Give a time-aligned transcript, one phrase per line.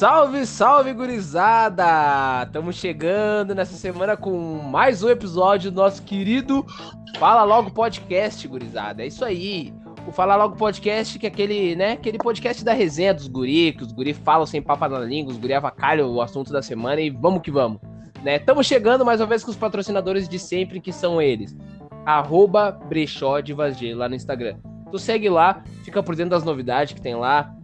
[0.00, 1.84] Salve, salve, gurizada!
[2.46, 6.64] Estamos chegando nessa semana com mais um episódio do nosso querido
[7.18, 9.02] Fala Logo Podcast, gurizada.
[9.02, 9.74] É isso aí.
[10.08, 13.82] O Fala Logo Podcast, que é aquele, né, aquele podcast da resenha dos guri, que
[13.82, 17.10] os guri falam sem papo na língua, os guri avacalham o assunto da semana e
[17.10, 17.78] vamos que vamos.
[18.24, 18.36] Né?
[18.36, 21.54] Estamos chegando mais uma vez com os patrocinadores de sempre, que são eles.
[22.06, 24.56] Arroba Brechó de Vazgê, lá no Instagram.
[24.90, 27.54] Tu segue lá, fica por dentro das novidades que tem lá.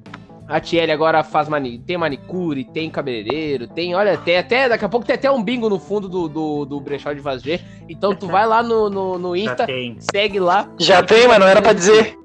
[0.48, 4.88] A Tiele agora faz mani tem manicure, tem cabeleireiro, tem, olha, tem até, daqui a
[4.88, 7.60] pouco tem até um bingo no fundo do, do, do brechó de Vazgê.
[7.88, 9.66] Então tu vai lá no, no, no Insta,
[9.98, 10.70] segue lá.
[10.78, 12.16] Já tem, mas não era pra dizer.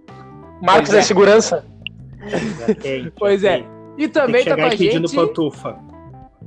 [0.61, 0.99] Marcos é.
[0.99, 1.65] é segurança.
[2.59, 3.65] Já tem, pois é.
[3.97, 5.77] E também tá com a gente pantufa.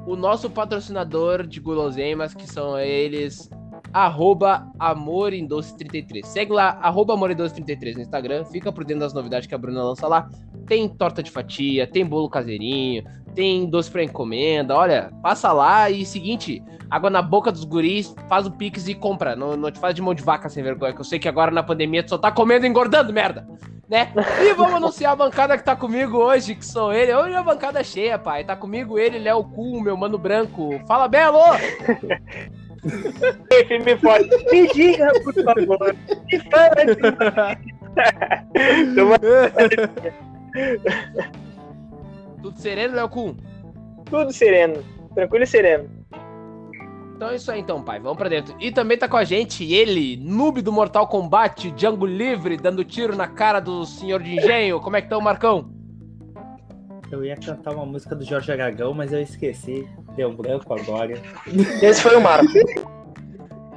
[0.07, 3.51] o nosso patrocinador de guloseimas, que são eles
[3.93, 6.25] arroba amorindoce33.
[6.25, 10.09] Segue lá, arroba amorindoce33 no Instagram, fica por dentro das novidades que a Bruna lança
[10.09, 10.29] lá.
[10.67, 14.75] Tem torta de fatia, tem bolo caseirinho, tem doce pra encomenda.
[14.75, 19.37] Olha, passa lá e seguinte, água na boca dos guris, faz o pix e compra.
[19.37, 21.51] Não, não te faz de mão de vaca sem vergonha, que eu sei que agora
[21.51, 23.47] na pandemia tu só tá comendo e engordando, merda.
[23.89, 24.11] Né?
[24.41, 27.15] E vamos anunciar a bancada que tá comigo hoje, que sou ele.
[27.15, 28.43] Hoje é a bancada cheia, pai.
[28.43, 30.81] Tá comigo ele, Léo Cu, meu mano branco.
[30.87, 31.39] Fala, Belo!
[33.85, 34.31] me forte.
[34.51, 35.97] Me diga, por favor.
[36.31, 36.75] Me fala.
[42.43, 43.35] Tudo sereno, Léo Kuhn?
[44.11, 44.85] Tudo sereno.
[45.15, 45.89] Tranquilo e sereno.
[47.17, 48.01] Então é isso aí, então, pai.
[48.01, 48.55] Vamos pra dentro.
[48.61, 53.17] E também tá com a gente ele, noob do Mortal Kombat, Django Livre, dando tiro
[53.17, 54.81] na cara do Senhor de Engenho.
[54.81, 55.71] Como é que tá o Marcão?
[57.11, 59.89] Eu ia cantar uma música do Jorge Aragão, mas eu esqueci.
[60.17, 61.15] Deu um branco agora.
[61.83, 62.53] Esse foi o Marco.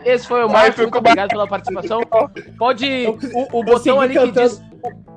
[0.06, 0.82] Esse foi o Marco.
[0.82, 2.02] Muito obrigado pela participação.
[2.58, 3.08] Pode.
[3.34, 4.68] O, o botão ali cantando, que diz.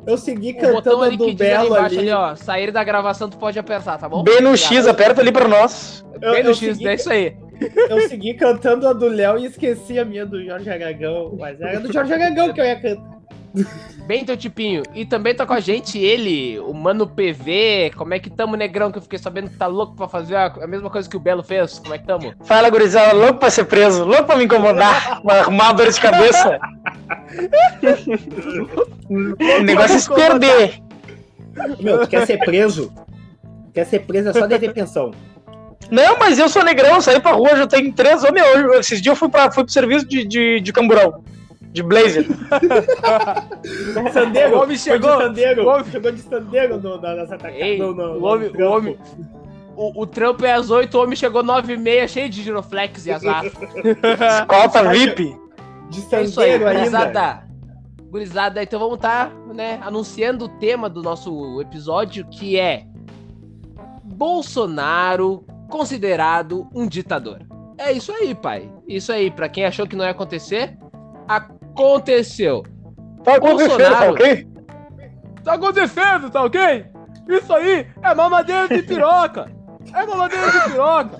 [0.06, 1.98] Eu segui cantando a do Belo ali.
[1.98, 2.10] ali.
[2.10, 4.22] ó, sair da gravação tu pode apertar, tá bom?
[4.22, 6.04] B no X, aperta ali pra nós.
[6.18, 7.36] B no X, é isso aí.
[7.88, 11.36] Eu segui cantando a do Léo e esqueci a minha do Jorge Aragão.
[11.38, 13.19] Mas era do Jorge Aragão que eu ia cantar.
[14.06, 14.82] Bem teu tipinho.
[14.94, 17.92] E também tá com a gente ele, o Mano PV.
[17.96, 18.90] Como é que tamo, negrão?
[18.90, 21.42] Que eu fiquei sabendo que tá louco pra fazer a, mesma coisa que o Belo
[21.42, 21.78] fez.
[21.78, 22.32] Como é que tamo?
[22.44, 23.12] Fala, gurizada.
[23.14, 24.04] Louco pra ser preso.
[24.04, 25.20] Louco pra me incomodar.
[25.22, 26.58] pra arrumar dor de cabeça.
[29.08, 30.82] o negócio é se perder.
[31.80, 32.92] Meu, tu quer ser preso?
[33.74, 35.12] Quer ser preso é só dever pensão.
[35.90, 38.40] Não, mas eu sou negrão, saí pra rua, já tem três anos.
[38.78, 41.22] Esses dias eu fui, pra, fui pro serviço de, de, de camburão
[41.72, 42.26] de blazer.
[44.12, 45.16] Sandego, o homem chegou.
[45.16, 48.98] De Sandego, o homem chegou de Sandego no, na, nessa no, o homem, o homem.
[49.76, 53.06] O, o trampo é às 8, o homem chegou 9 e meia, cheio de giroflex
[53.06, 53.44] e azar.
[53.46, 55.36] Escolta VIP.
[55.88, 57.50] De Sandego é isso aí, gurizada.
[58.10, 62.84] Gurizada, então vamos estar, tá, né, anunciando o tema do nosso episódio, que é
[64.02, 67.40] Bolsonaro considerado um ditador.
[67.78, 68.70] É isso aí, pai.
[68.86, 70.76] Isso aí, para quem achou que não ia acontecer,
[71.72, 72.64] aconteceu.
[73.24, 73.94] Tá acontecendo, tá Bolsonaro...
[73.96, 74.48] tá ok?
[75.44, 76.86] Tá acontecendo, tá ok?
[77.28, 79.50] Isso aí é mamadeira de piroca.
[79.94, 81.18] É mamadeira de piroca.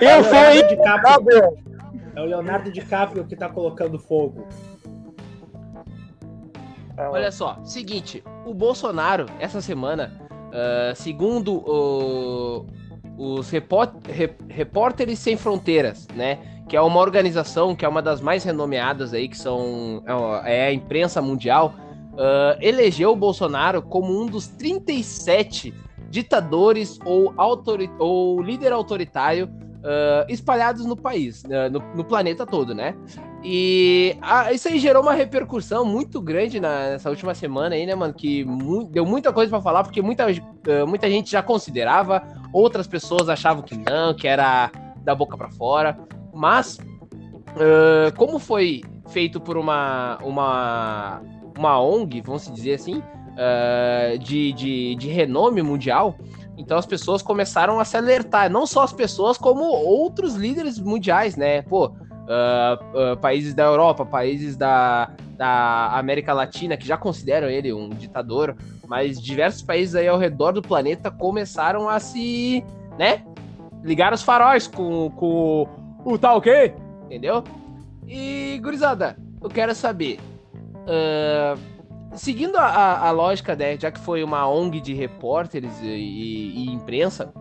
[0.00, 1.56] Eu fui de DiCaprio.
[2.16, 4.46] É o Leonardo DiCaprio que tá colocando fogo.
[6.96, 12.66] Olha só, seguinte, o Bolsonaro, essa semana, uh, segundo uh,
[13.18, 16.38] os repórteres sem fronteiras, né?
[16.68, 20.02] Que é uma organização que é uma das mais renomeadas aí, que são
[20.44, 21.74] é, é a imprensa mundial,
[22.14, 25.74] uh, elegeu o Bolsonaro como um dos 37
[26.08, 32.74] ditadores ou, autori ou líder autoritário uh, espalhados no país, uh, no, no, planeta todo,
[32.74, 32.94] né?
[33.42, 34.16] E
[34.52, 38.14] isso aí gerou uma repercussão muito grande na, nessa última semana aí, né, mano?
[38.14, 40.26] Que mu deu muita coisa para falar, porque muita,
[40.88, 42.22] muita gente já considerava,
[42.54, 44.70] outras pessoas achavam que não, que era
[45.02, 45.98] da boca para fora.
[46.34, 51.22] Mas, uh, como foi feito por uma, uma,
[51.56, 56.16] uma ONG, vamos dizer assim, uh, de, de, de renome mundial,
[56.56, 61.36] então as pessoas começaram a se alertar, não só as pessoas, como outros líderes mundiais,
[61.36, 61.62] né?
[61.62, 67.72] Pô, uh, uh, países da Europa, países da, da América Latina, que já consideram ele
[67.72, 68.56] um ditador,
[68.86, 72.64] mas diversos países aí ao redor do planeta começaram a se,
[72.98, 73.24] né?
[73.82, 75.68] Ligar os faróis com, com
[76.04, 76.74] o tá ok?
[77.06, 77.42] Entendeu?
[78.06, 80.18] E, gurizada, eu quero saber.
[80.84, 81.58] Uh,
[82.16, 87.32] seguindo a, a, lógica, né, já que foi uma ONG de repórteres e, e, imprensa,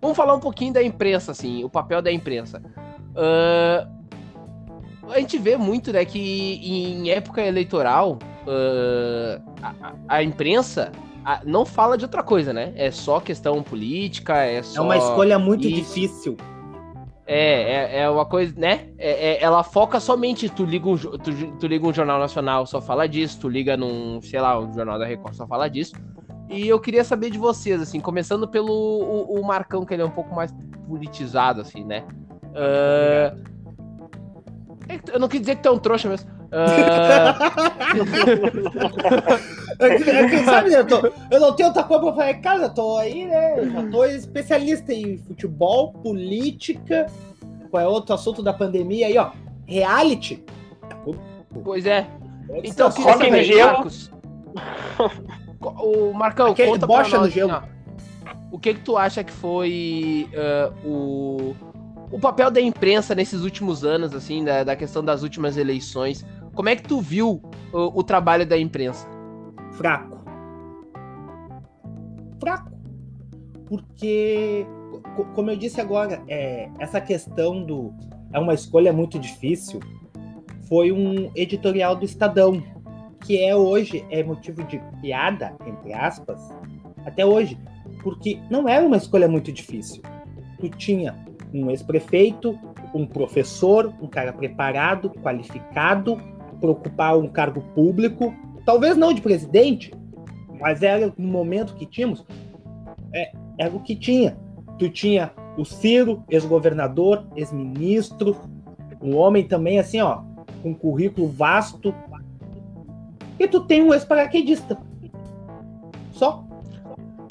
[0.00, 2.60] vamos falar um pouquinho da imprensa, assim, o papel da imprensa.
[3.10, 4.00] Uh,
[5.08, 10.92] a gente vê muito, né, que em época eleitoral, uh, a, a, imprensa
[11.24, 12.72] a- não fala de outra coisa, né?
[12.76, 14.80] É só questão política, é só.
[14.80, 15.76] É uma escolha muito isso.
[15.76, 16.36] difícil.
[17.32, 18.88] É, é, é uma coisa, né?
[18.98, 22.80] É- é- ela foca somente, tu liga, um, tu, tu liga um jornal nacional, só
[22.80, 25.94] fala disso, tu liga num, sei lá, o jornal da Record, só fala disso.
[26.48, 30.04] E eu queria saber de vocês, assim, começando pelo o, o Marcão, que ele é
[30.04, 30.52] um pouco mais
[30.88, 32.02] politizado, assim, né?
[35.04, 36.28] Tu- eu não quis dizer que tu é um trouxa mesmo.
[36.52, 37.36] Ah,
[39.78, 42.62] É que- é que, sabe, eu, tô- eu não tenho outra coisa pra falar, cara,
[42.64, 43.64] eu tô aí, né?
[43.70, 47.06] Já tô especialista em futebol, política.
[47.70, 49.30] Qual é outro assunto da pandemia aí, ó?
[49.66, 50.44] Reality.
[51.64, 52.06] pois é.
[52.64, 53.72] Então, eu queria Rock saber, no gelo.
[53.72, 54.10] Marcos.
[55.60, 57.52] O Marcão, Aquele conta bocha nós, no gelo.
[57.52, 57.62] ó,
[58.50, 61.54] o que que tu acha que foi ah, o,
[62.10, 66.26] o papel da imprensa nesses últimos anos, assim, da, da questão das últimas eleições?
[66.54, 67.40] Como é que tu viu
[67.72, 69.06] o, o trabalho da imprensa?
[69.72, 70.18] fraco.
[72.38, 72.70] Fraco.
[73.66, 74.66] Porque,
[75.14, 77.92] co- como eu disse agora, é, essa questão do.
[78.32, 79.80] É uma escolha muito difícil.
[80.68, 82.62] Foi um editorial do Estadão,
[83.24, 86.40] que é hoje é motivo de piada, entre aspas,
[87.04, 87.58] até hoje.
[88.02, 90.02] Porque não era uma escolha muito difícil.
[90.60, 91.16] Tu tinha
[91.52, 92.58] um ex-prefeito,
[92.94, 96.16] um professor, um cara preparado, qualificado,
[96.60, 98.34] para ocupar um cargo público,
[98.64, 99.92] talvez não de presidente,
[100.60, 102.24] mas era no momento que tínhamos,
[103.14, 104.36] é, era o que tinha.
[104.78, 108.36] Tu tinha o Ciro, ex-governador, ex-ministro,
[109.02, 110.22] um homem também assim, ó,
[110.62, 111.94] com currículo vasto.
[113.38, 114.78] E tu tem um ex-paraquedista.
[116.12, 116.44] Só.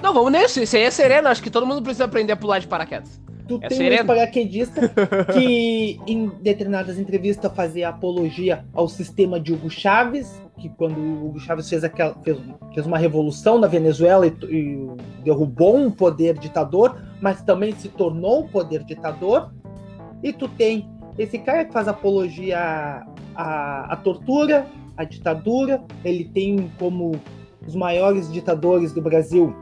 [0.01, 0.63] Não, vamos nesse.
[0.63, 1.27] Isso aí é sereno.
[1.27, 3.21] Acho que todo mundo precisa aprender a pular de paraquedas.
[3.49, 4.01] Tu É tem um sereno.
[4.01, 4.81] ex-paraquedista
[5.33, 11.39] que em determinadas entrevistas fazia apologia ao sistema de Hugo Chávez, que quando o Hugo
[11.39, 12.37] Chávez fez, aquela, fez,
[12.75, 14.87] fez uma revolução na Venezuela e, e
[15.23, 19.51] derrubou um poder ditador, mas também se tornou um poder ditador.
[20.21, 20.87] E tu tem
[21.17, 23.03] esse cara que faz apologia
[23.35, 27.19] à, à tortura, à ditadura, ele tem como
[27.65, 29.55] os maiores ditadores do Brasil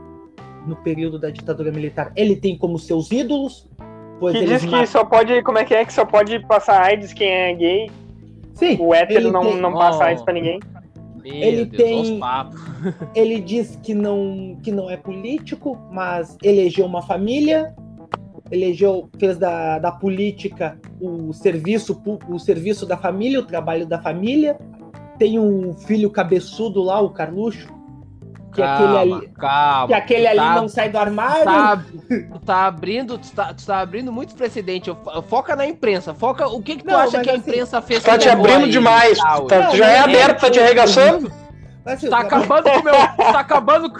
[0.68, 3.68] no período da ditadura militar, ele tem como seus ídolos,
[4.20, 5.42] pois Que diz que matam- só pode.
[5.42, 5.84] Como é que é?
[5.84, 7.90] Que só pode passar AIDS quem é gay.
[8.54, 10.02] Sim, O hétero ele não, tem- não passa Oh.
[10.02, 10.60] AIDS pra ninguém.
[11.22, 12.60] Meu Ele Deus, tem- olha os papos.
[13.14, 17.74] ele diz que não, que não é político, mas elegeu uma família,
[18.50, 24.56] elegeu, fez da, da política o serviço, o serviço da família, o trabalho da família.
[25.18, 27.68] Tem um filho cabeçudo lá, o Carluxo,
[28.62, 29.86] que aquele Calma, ali, calma.
[29.88, 31.44] que aquele ali Tá- não sai do armário.
[31.44, 31.82] tá,
[32.32, 34.94] tu tá abrindo, tu tá, tu tá abrindo muitos precedentes.
[35.04, 36.14] Fo- Foca na imprensa.
[36.14, 38.64] Foca o que que tu Não, acha que a assim, imprensa fez Tá te abrindo
[38.64, 39.18] aí demais.
[39.18, 39.46] tal?
[39.46, 41.32] Tá, Não, tu já é não, aberto, tá te arregaçando?
[41.84, 42.94] Mas, assim, Tu tá acabando com o meu.
[43.32, 43.98] Tá acabando, com-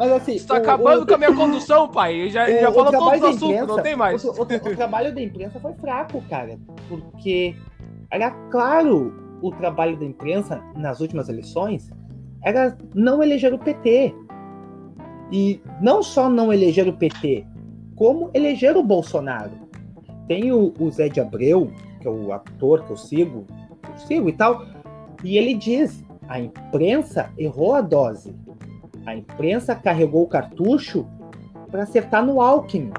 [0.00, 2.28] mas, assim, tá o- acabando o- com a minha condução, pai.
[2.28, 4.24] Já, o- já falou todos os assuntos, não tem mais.
[4.24, 6.58] O, o- o trabalho da imprensa foi fraco, cara,
[6.88, 7.54] porque
[8.10, 11.90] era claro o trabalho da imprensa nas últimas eleições
[12.44, 14.14] era não eleger o PT.
[15.32, 17.44] E não só não eleger o PT,
[17.96, 19.52] como eleger o Bolsonaro.
[20.28, 23.46] Tem o, o Zé de Abreu, que é o ator que eu sigo,
[23.88, 24.64] eu sigo e tal,
[25.24, 28.34] e ele diz: a imprensa errou a dose.
[29.06, 31.06] A imprensa carregou o cartucho
[31.70, 32.92] para acertar no Alckmin,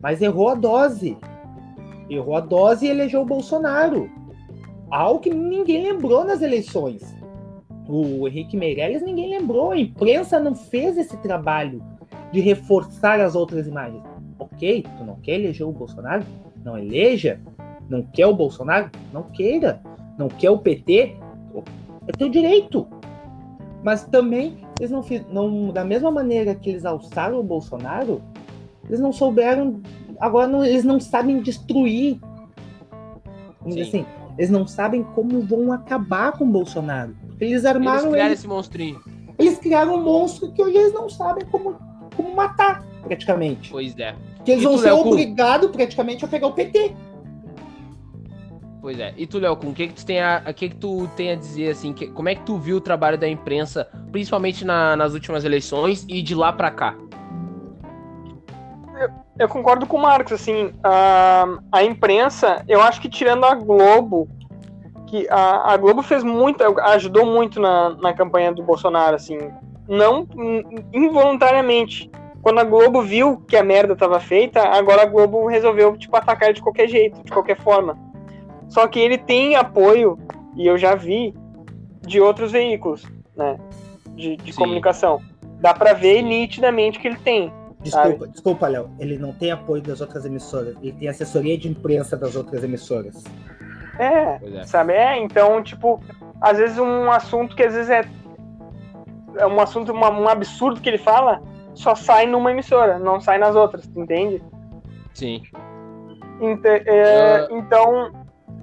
[0.00, 1.16] mas errou a dose.
[2.08, 4.10] Errou a dose e elegeu o Bolsonaro.
[4.90, 7.21] Alckmin ninguém lembrou nas eleições.
[7.94, 9.72] O Henrique Meirelles ninguém lembrou.
[9.72, 11.82] A imprensa não fez esse trabalho
[12.32, 14.02] de reforçar as outras imagens.
[14.38, 16.24] Ok, tu não quer eleger o Bolsonaro?
[16.64, 17.38] Não eleja.
[17.90, 18.90] Não quer o Bolsonaro?
[19.12, 19.82] Não queira.
[20.16, 21.16] Não quer o PT?
[22.08, 22.88] É teu direito.
[23.84, 28.22] Mas também, eles não, fiz- não da mesma maneira que eles alçaram o Bolsonaro,
[28.86, 29.82] eles não souberam.
[30.18, 32.18] Agora não- eles não sabem destruir.
[33.60, 34.00] Vamos dizer Sim.
[34.00, 34.06] assim,
[34.38, 37.14] eles não sabem como vão acabar com o Bolsonaro.
[37.42, 39.00] Eles Eles armaram criaram ele, esse monstrinho.
[39.38, 41.76] eles criaram um monstro que hoje eles não sabem como,
[42.16, 43.68] como matar, praticamente.
[43.70, 44.14] Pois é.
[44.44, 46.94] Que eles E vão tu, ser obrigados praticamente a pegar o PT.
[48.80, 49.12] Pois é.
[49.16, 51.30] E tu, Léo, com o que que tu tem a, a que que tu tem
[51.32, 51.92] a dizer assim?
[51.92, 56.04] que- como é que tu viu o trabalho da imprensa, principalmente na- nas últimas eleições
[56.08, 56.94] e de lá pra cá?
[59.38, 64.28] Eu concordo com o Marcos, assim, a, a imprensa, eu acho que tirando a Globo,
[65.12, 69.36] que a, a Globo fez muito, ajudou muito na, na campanha do Bolsonaro, assim,
[69.86, 72.10] não in- involuntariamente.
[72.40, 76.48] Quando a Globo viu que a merda tava feita, agora a Globo resolveu, tipo, atacar
[76.48, 77.98] ele de qualquer jeito, de qualquer forma.
[78.70, 80.18] Só que ele tem apoio,
[80.56, 81.34] e eu já vi,
[82.00, 83.04] de outros veículos,
[83.36, 83.58] né,
[84.16, 85.20] de, de comunicação.
[85.60, 87.52] Dá pra ver nitidamente que ele tem.
[87.80, 88.88] Desculpa, desculpa, Léo.
[88.98, 90.74] Ele não tem apoio das outras emissoras.
[90.80, 93.22] Ele tem assessoria de imprensa das outras emissoras.
[93.98, 94.64] É, é.
[94.64, 94.92] sabe?
[94.94, 96.00] É, então, tipo,
[96.40, 98.04] às vezes um assunto que às vezes é,
[99.38, 101.42] é um assunto, uma- um absurdo que ele fala,
[101.74, 104.42] só sai numa emissora, não sai nas outras, entende?
[105.14, 105.42] Sim.
[106.40, 107.48] Ente- é, Ah.
[107.50, 108.12] Então,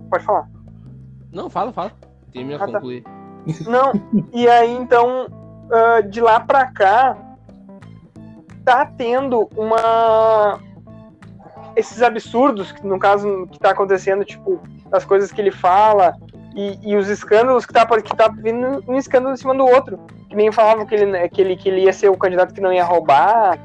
[0.09, 0.47] pode falar.
[1.31, 1.91] Não, fala, fala.
[2.31, 2.77] Termina Ah, de tá.
[2.79, 3.03] concluir.
[3.67, 3.91] Não,
[4.33, 5.27] e aí então,
[5.71, 7.15] ah, de lá pra cá,
[8.65, 10.59] tá tendo uma.
[11.75, 14.59] Esses absurdos, que no caso, que tá acontecendo, tipo,
[14.91, 16.13] as coisas que ele fala
[16.55, 19.99] e, e os escândalos que tá, que tá vindo um escândalo em cima do outro.
[20.29, 22.71] Que nem falavam que ele, que ele, que ele ia ser o candidato que não
[22.73, 23.57] ia roubar.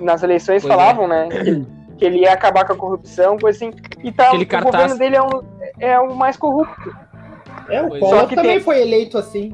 [0.00, 0.76] Nas eleições Pois é.
[0.76, 1.26] falavam, né?
[1.28, 1.66] Que, ele-
[1.98, 3.74] que ele ia acabar com a corrupção, coisa assim.
[4.04, 4.72] E tá, Aquele o cartaz.
[4.74, 5.42] governo dele é, um,
[5.80, 6.96] é o mais corrupto.
[7.68, 9.52] É, o Collor Só que também tem- foi eleito assim.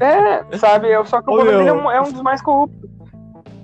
[0.00, 0.90] É, sabe?
[0.92, 1.74] Eu- Só que o Ô, governo meu.
[1.74, 2.90] dele é um, é um dos mais corruptos.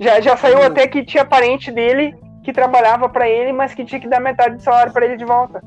[0.00, 0.66] Já, já saiu Meu.
[0.66, 4.56] até que tinha parente dele que trabalhava pra ele, mas que tinha que dar metade
[4.56, 5.62] do salário pra ele de volta.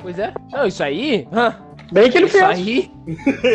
[0.00, 0.32] Pois é.
[0.52, 1.26] Não, isso aí.
[1.90, 2.50] Bem que ele isso fez.
[2.50, 2.90] aí.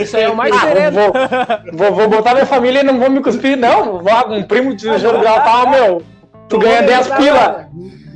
[0.02, 0.98] Isso aí é o mais Ah, sereno.
[1.00, 1.12] vou,
[1.74, 4.00] vou, vou botar minha família e não vou me cuspir, não.
[4.00, 6.02] Vou- Um primo de Grau tá, meu.
[6.50, 7.68] Tu ganha 10 pila.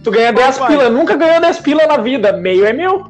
[0.04, 0.68] Tu ganha 10 Vai.
[0.70, 0.90] pila.
[0.90, 2.34] Nunca ganhou 10 pila na vida.
[2.34, 3.06] Meio é meu.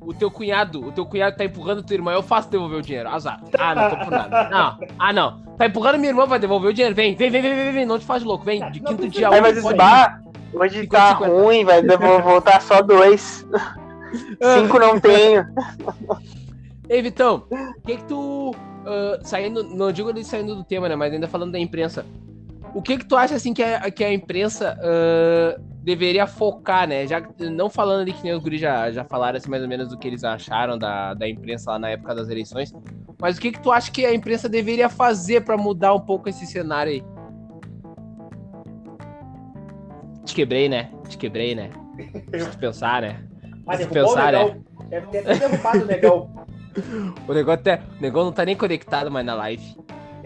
[0.00, 3.08] O teu cunhado, o teu cunhado tá empurrando tua irmã, eu faço devolver o dinheiro.
[3.08, 3.40] Azar.
[3.58, 4.48] Ah, não tô por nada.
[4.50, 4.78] Não.
[4.98, 5.40] Ah, não.
[5.56, 6.94] Tá empurrando minha irmã, vai devolver o dinheiro.
[6.94, 7.86] Vem, vem, vem, vem, vem, vem.
[7.86, 8.44] Não te faz louco.
[8.44, 10.18] Vem, de Não quinto dia Aí vai bah,
[10.52, 11.32] hoje 50, tá 50.
[11.32, 13.46] ruim, vai vou voltar só dois.
[14.12, 15.46] Cinco não tenho.
[16.88, 18.54] Ei, Vitão, o que que tu.
[18.86, 20.96] ah, saindo, não digo ele saindo do tema, né?
[20.96, 22.04] Mas ainda falando da imprensa.
[22.74, 27.06] O que que tu acha, assim, que a, que a imprensa ah, deveria focar, né?
[27.06, 29.88] Já, não falando ali que nem os guris já, já falaram, assim, mais ou menos
[29.88, 32.72] do que eles acharam da, da imprensa lá na época das eleições.
[33.18, 36.28] Mas o que que tu acha que a imprensa deveria fazer pra mudar um pouco
[36.28, 37.04] esse cenário aí?
[40.24, 40.90] Te quebrei, né?
[41.08, 41.70] Te quebrei, né?
[42.32, 43.22] Eu pensar, né?
[43.64, 44.64] Mas Se derrubou pensar, o negão.
[44.88, 46.30] Deve ter até derrubado o negão.
[47.28, 49.76] O negócio, até, o negão não tá nem conectado mais na live.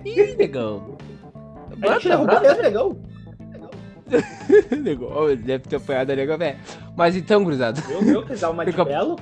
[0.04, 0.96] Ih, negão.
[1.76, 2.96] Gente derrubou mesmo o negão.
[4.80, 5.08] negão.
[5.12, 6.56] Oh, deve ter apanhado a negão, velho.
[6.96, 7.82] Mas então, gurizada.
[7.88, 9.16] Meu Deus, que dá uma de belo.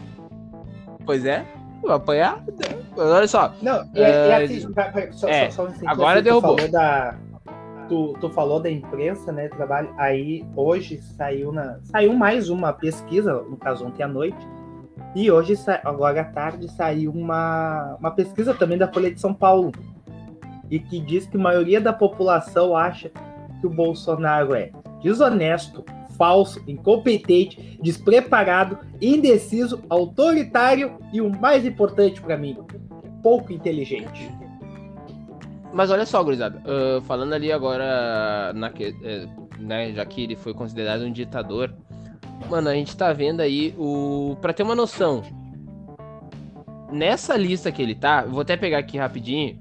[1.06, 1.47] Pois é.
[1.80, 2.44] Vou apanhar.
[2.94, 3.54] Olha só.
[3.62, 6.25] Não, e, é, É, assim, pra- pra- só, é, só, só um instantinho, agora assim,
[6.25, 6.56] derrubou.
[6.68, 7.14] Da,
[7.88, 9.93] tu, tu falou da imprensa, né, trabalho.
[9.97, 14.47] Aí, hoje saiu, na, saiu mais uma pesquisa, no caso ontem à noite,
[15.14, 19.73] e hoje, agora à tarde, saiu uma, uma pesquisa também da Folha de São Paulo,
[20.71, 23.11] e que diz que a maioria da população acha
[23.61, 24.71] que o Bolsonaro é
[25.03, 25.85] desonesto,
[26.17, 32.57] falso, incompetente, despreparado, indeciso, autoritário e o mais importante pra mim,
[33.23, 34.31] pouco inteligente.
[35.75, 36.62] Mas olha só, gurizada.
[36.64, 39.26] ah, falando ali agora, na, que- eh,
[39.59, 41.75] né, já que ele foi considerado um ditador.
[42.49, 44.37] Mano, a gente tá vendo aí o.
[44.40, 45.23] Pra ter uma noção.
[46.93, 49.59] Nessa lista que ele tá, vou até pegar aqui rapidinho.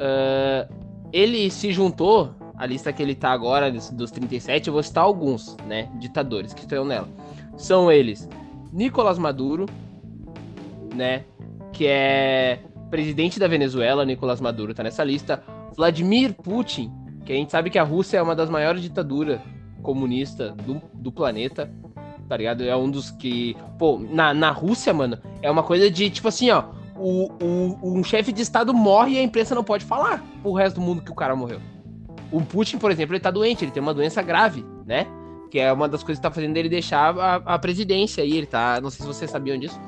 [0.00, 0.66] ah,
[1.12, 5.56] ele se juntou, a lista que ele tá agora, dos 37, eu vou citar alguns,
[5.68, 5.88] né?
[6.00, 7.08] Ditadores que estão nela.
[7.56, 8.28] São eles:
[8.72, 9.66] Nicolás Maduro,
[10.94, 11.24] né?
[11.72, 12.58] Que é
[12.96, 15.42] presidente da Venezuela, Nicolás Maduro, tá nessa lista.
[15.76, 16.90] Vladimir Putin,
[17.26, 19.38] que a gente sabe que a Rússia é uma das maiores ditaduras
[19.82, 21.70] comunistas do, do planeta,
[22.26, 22.64] tá ligado?
[22.64, 23.54] É um dos que.
[23.78, 26.64] Pô, na, na Rússia, mano, é uma coisa de tipo assim, ó.
[26.98, 30.76] O, o, um chefe de estado morre e a imprensa não pode falar pro resto
[30.76, 31.60] do mundo que o cara morreu.
[32.32, 35.06] O Putin, por exemplo, ele tá doente, ele tem uma doença grave, né?
[35.50, 38.38] Que é uma das coisas que tá fazendo ele deixar a, a presidência aí.
[38.38, 38.80] Ele tá.
[38.80, 39.78] Não sei se vocês sabiam disso.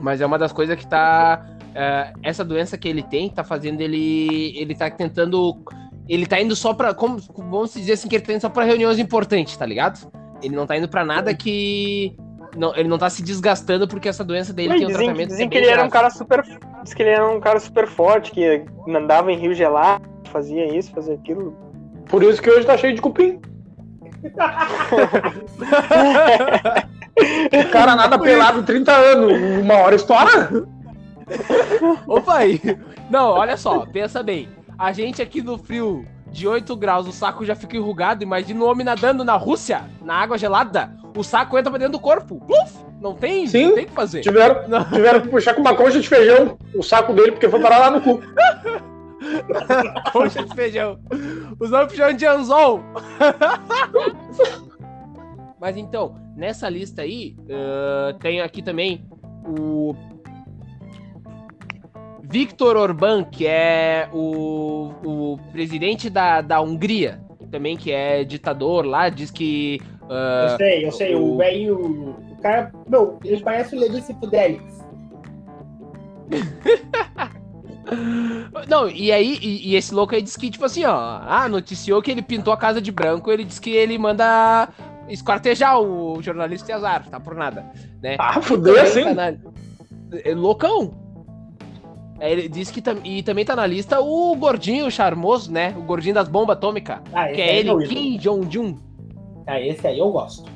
[0.00, 1.55] Mas é uma das coisas que tá.
[1.76, 4.58] É, essa doença que ele tem tá fazendo ele.
[4.58, 5.62] Ele tá tentando.
[6.08, 6.94] Ele tá indo só pra.
[6.94, 10.10] Como, vamos dizer assim, que ele tá indo só pra reuniões importantes, tá ligado?
[10.42, 12.16] Ele não tá indo pra nada que.
[12.56, 15.28] Não, ele não tá se desgastando porque essa doença dele Mas tem um dizem tratamento
[15.28, 16.42] dizem que ele era um cara super.
[16.82, 20.90] Diz que ele era um cara super forte, que andava em rio gelado, fazia isso,
[20.92, 21.54] fazia aquilo.
[22.08, 23.38] Por isso que hoje tá cheio de cupim.
[27.18, 30.66] O cara nada pelado 30 anos, uma hora estoura.
[32.06, 32.60] Ô pai!
[33.10, 34.48] Não, olha só, pensa bem.
[34.78, 38.22] A gente aqui no frio de 8 graus, o saco já fica enrugado.
[38.22, 40.94] Imagina um homem nadando na Rússia, na água gelada.
[41.16, 42.40] O saco entra pra dentro do corpo.
[42.46, 42.84] Pluf!
[43.00, 43.66] Não tem, Sim.
[43.66, 44.20] não tem o que fazer.
[44.20, 44.84] Tiveram, Não.
[44.84, 47.90] tiveram que puxar com uma concha de feijão o saco dele, porque foi parar lá
[47.90, 48.20] no cu.
[50.12, 50.98] Coxa de feijão.
[51.60, 52.80] Usando feijão de anzol.
[55.60, 59.04] Mas então, nessa lista aí, ah, tem aqui também
[59.58, 59.94] o
[62.28, 69.08] Viktor Orbán, que é o, o presidente da, da Hungria, também que é ditador lá,
[69.08, 69.80] diz que.
[70.02, 71.78] Uh, eu sei, eu sei, o velho.
[71.78, 72.72] O, cara.
[72.88, 74.84] Meu, ele parece o Levi Fidelix.
[78.68, 82.02] Não, e aí, e, e, esse louco aí disse que, tipo assim, ó, ah, noticiou
[82.02, 84.68] que ele pintou a casa de branco, ele disse que ele manda
[85.08, 87.64] esquartejar o jornalista e azar, tá por nada,
[88.02, 88.16] né?
[88.18, 89.04] Ah, fudeu assim?
[89.04, 89.34] Tá na...
[90.24, 91.05] É loucão.
[92.18, 92.96] É, ele disse que tam...
[93.04, 95.74] e também tá na lista o gordinho charmoso, né?
[95.76, 96.98] O gordinho das bombas atômicas.
[97.12, 98.78] Ah, que é ele, é Kim Jong-un.
[99.46, 100.50] Ah, esse aí eu gosto.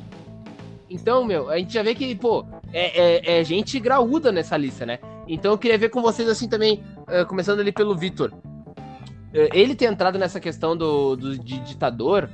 [0.89, 4.85] Então, meu, a gente já vê que, pô, é, é, é gente graúda nessa lista,
[4.85, 4.99] né?
[5.29, 8.33] Então eu queria ver com vocês assim também, uh, começando ali pelo Vitor.
[8.33, 12.29] Uh, ele ter entrado nessa questão do, do de ditador,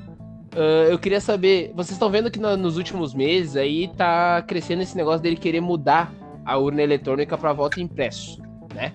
[0.54, 4.83] uh, eu queria saber, vocês estão vendo que no, nos últimos meses aí tá crescendo
[4.83, 6.11] esse negócio dele querer mudar
[6.42, 8.40] a urna eletrônica para voto impresso,
[8.75, 8.95] né?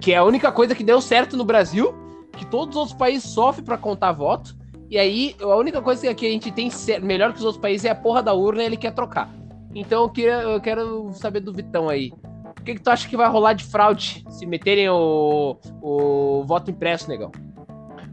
[0.00, 1.94] Que é a única coisa que deu certo no Brasil,
[2.36, 4.54] que todos os outros países sofrem para contar voto.
[4.88, 6.70] E aí, a única coisa que a gente tem
[7.02, 9.28] melhor que os outros países é a porra da urna e ele quer trocar.
[9.74, 12.12] Então eu, queria, eu quero saber do Vitão aí.
[12.58, 16.70] O que, que tu acha que vai rolar de fraude se meterem o, o voto
[16.70, 17.30] impresso, negão?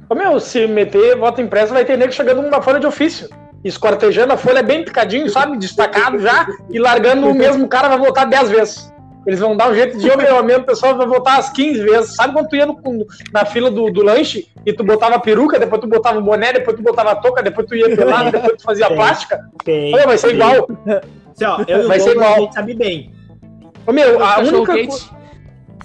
[0.09, 3.27] Ô meu, se meter voto impresso, vai ter nego chegando numa folha de ofício.
[3.63, 5.57] Escortejando a folha bem picadinho, sabe?
[5.57, 8.93] Destacado já, e largando o mesmo cara vai votar 10 vezes.
[9.27, 12.15] Eles vão dar um jeito de, meu amigo, o pessoal vai votar as 15 vezes.
[12.15, 12.79] Sabe quando tu ia no,
[13.33, 16.81] na fila do, do lanche e tu botava peruca, depois tu botava boné, depois tu
[16.81, 19.49] botava touca, depois tu ia pelado, depois tu fazia plástica?
[19.65, 20.53] Sim, Olha, vai ser igual.
[20.53, 22.35] Assim, ó, eu vai ser igual.
[22.35, 23.11] A gente sabe bem.
[23.85, 24.73] Ô, meu, a única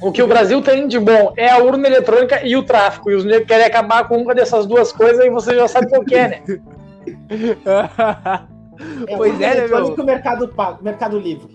[0.00, 3.10] o que o Brasil tem de bom é a urna eletrônica e o tráfico.
[3.10, 6.04] E os negros querem acabar com uma dessas duas coisas e você já sabe qual
[6.04, 6.42] que é, né?
[9.08, 9.94] é, pois é, né, meu?
[9.94, 10.48] o mercado,
[10.80, 11.48] mercado livre.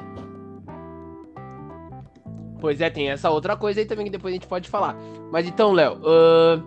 [2.59, 4.95] Pois é, tem essa outra coisa aí também que depois a gente pode falar.
[5.31, 6.63] Mas então, Léo, uh,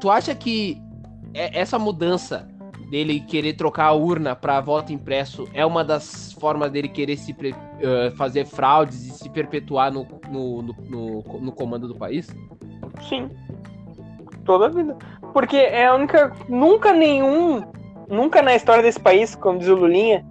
[0.00, 0.80] tu acha que
[1.34, 2.48] essa mudança
[2.90, 7.32] dele querer trocar a urna para voto impresso é uma das formas dele querer se
[7.32, 12.28] uh, fazer fraudes e se perpetuar no, no, no, no, comando do país?
[13.08, 13.30] Sim.
[14.44, 14.96] Toda a vida.
[15.32, 16.32] Porque é a única.
[16.48, 17.62] Nunca nenhum.
[18.08, 20.24] Nunca na história desse país, como diz o Lulinha,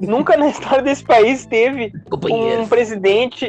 [0.00, 3.48] nunca na história desse país teve um presidente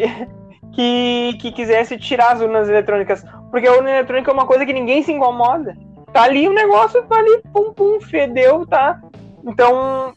[0.74, 3.24] que, que quisesse tirar as urnas eletrônicas.
[3.50, 5.76] Porque a urna eletrônica é uma coisa que ninguém se incomoda.
[6.14, 9.02] Tá ali o negócio, tá ali, pum, pum, fedeu, tá?
[9.46, 10.14] Então,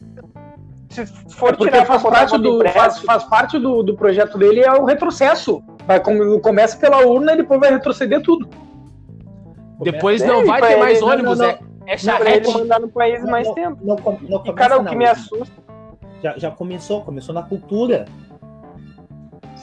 [0.89, 4.71] se for é tirar faz parte, do, faz, faz, parte do, do projeto dele é
[4.71, 5.63] o retrocesso.
[5.85, 5.99] Vai,
[6.41, 8.47] começa pela urna e depois vai retroceder tudo.
[9.81, 12.51] Depois não é, vai ter mais ele, ônibus, não, não, é, é charrete.
[12.51, 13.77] Mandar no país não, mais tempo.
[13.81, 13.95] Não,
[14.29, 15.65] não, e, cara, o que me assusta...
[16.23, 18.05] Já, já começou, começou na cultura.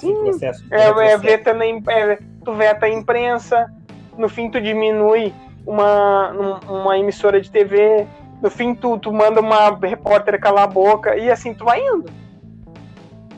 [0.06, 3.72] Sim, processo, é, é, ver também, é, tu veta a imprensa,
[4.16, 5.32] no fim tu diminui
[5.66, 8.06] uma, uma emissora de TV,
[8.40, 12.10] no fim tu, tu manda uma repórter calar a boca e assim tu vai indo.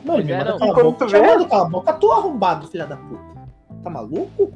[0.03, 1.21] Não, ele manda calar a boca, tu vê...
[1.21, 3.23] calar a boca, tu arrombado, filha da puta.
[3.83, 4.51] Tá maluco?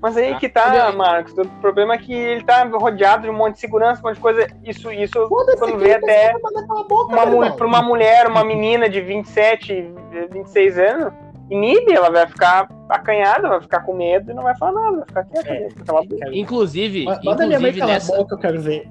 [0.00, 1.36] Mas aí que tá, Marcos.
[1.36, 4.20] O problema é que ele tá rodeado de um monte de segurança, um monte de
[4.20, 4.46] coisa.
[4.64, 6.32] Isso, isso quando vê até
[6.88, 9.92] boca, uma, pra uma mulher, uma menina de 27,
[10.32, 11.12] 26 anos,
[11.50, 15.06] inibe, ela vai ficar acanhada, vai ficar com medo e não vai falar nada, vai
[15.06, 15.52] ficar quieta.
[15.52, 15.68] É,
[16.32, 18.16] inclusive, Manda inclusive nessa...
[18.16, 18.88] boca, eu quero ver.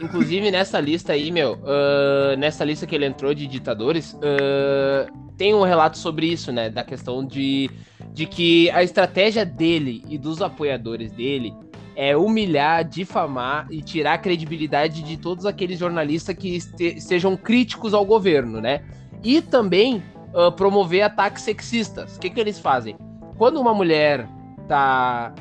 [0.00, 5.54] Inclusive nessa lista aí, meu, uh, nessa lista que ele entrou de ditadores, uh, tem
[5.54, 6.70] um relato sobre isso, né?
[6.70, 7.70] Da questão de,
[8.12, 11.54] de que a estratégia dele e dos apoiadores dele
[11.94, 16.60] é humilhar, difamar e tirar a credibilidade de todos aqueles jornalistas que
[17.00, 18.82] sejam críticos ao governo, né?
[19.22, 22.16] E também uh, promover ataques sexistas.
[22.16, 22.96] O que, que eles fazem?
[23.36, 24.26] Quando uma mulher
[24.66, 25.34] tá.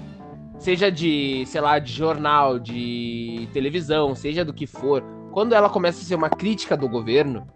[0.59, 6.01] Seja de, sei lá, de jornal, de televisão, seja do que for, quando ela começa
[6.01, 7.47] a ser uma crítica do governo,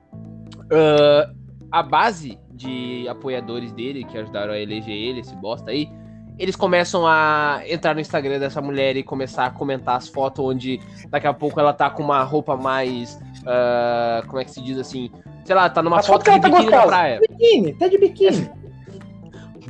[0.64, 1.36] uh,
[1.70, 5.90] a base de apoiadores dele, que ajudaram a eleger ele, esse bosta aí,
[6.38, 10.80] eles começam a entrar no Instagram dessa mulher e começar a comentar as fotos onde
[11.10, 13.20] daqui a pouco ela tá com uma roupa mais.
[13.42, 15.12] Uh, como é que se diz assim?
[15.46, 17.20] Sei lá, tá numa As foto de tá biquíni na praia.
[17.20, 18.50] Biquíni, tá de biquíni.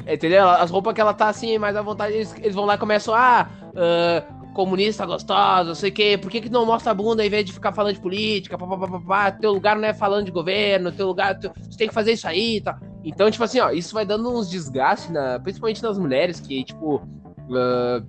[0.08, 0.48] Entendeu?
[0.48, 3.14] As roupas que ela tá assim, mais à vontade, eles, eles vão lá e começam,
[3.16, 7.24] ah, uh, comunista gostosa, não sei o quê, por que, que não mostra a bunda
[7.24, 10.92] ao invés de ficar falando de política, papapá, teu lugar não é falando de governo,
[10.92, 12.80] teu lugar, você tem que fazer isso aí, tá?
[13.04, 16.98] Então, tipo assim, ó, isso vai dando uns desgastes, na, principalmente nas mulheres, que, tipo,
[16.98, 18.06] uh,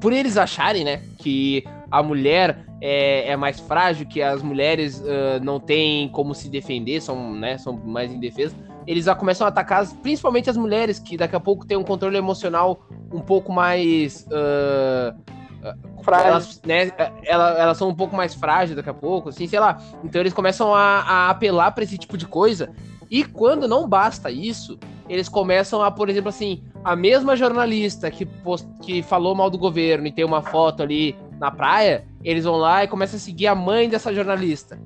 [0.00, 5.42] por eles acharem, né, que a mulher é, é mais frágil, que as mulheres uh,
[5.42, 8.56] não têm como se defender, são, né, são mais indefesas.
[8.86, 12.16] Eles já começam a atacar principalmente as mulheres, que daqui a pouco tem um controle
[12.16, 14.26] emocional um pouco mais.
[16.02, 16.28] Frágil.
[16.28, 16.92] elas, né,
[17.24, 19.80] ela- elas são um pouco mais frágeis daqui a pouco, assim, sei lá.
[20.04, 22.70] Então eles começam a, a apelar pra esse tipo de coisa.
[23.10, 28.26] E quando não basta isso, eles começam a, por exemplo, assim, a mesma jornalista que,
[28.26, 32.56] post- que falou mal do governo e tem uma foto ali na praia, eles vão
[32.56, 34.78] lá e começam a seguir a mãe dessa jornalista.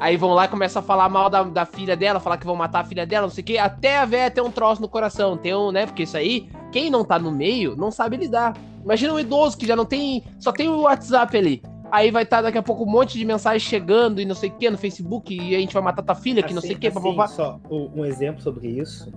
[0.00, 2.54] Aí vão lá e começam a falar mal da, da filha dela, falar que vão
[2.54, 3.58] matar a filha dela, não sei o quê.
[3.58, 5.86] Até a véia ter um troço no coração, tem um, né?
[5.86, 8.56] Porque isso aí, quem não tá no meio, não sabe lidar.
[8.84, 10.22] Imagina um idoso que já não tem.
[10.38, 11.62] Só tem o WhatsApp ali.
[11.90, 14.52] Aí vai estar daqui a pouco um monte de mensagem chegando e não sei o
[14.52, 16.86] que no Facebook, e a gente vai matar tua filha, que não sei o que,
[16.86, 17.26] assim, papapá.
[17.28, 19.10] só um exemplo sobre isso,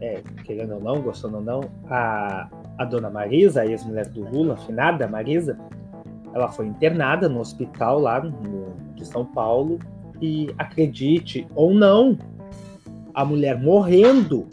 [0.00, 4.56] é, querendo ou não, gostando ou não, a, a dona Marisa, a ex-mulher do Lula,
[4.58, 5.58] finada Marisa,
[6.32, 9.80] ela foi internada no hospital lá no, de São Paulo
[10.20, 12.18] e acredite ou não,
[13.14, 14.46] a mulher morrendo,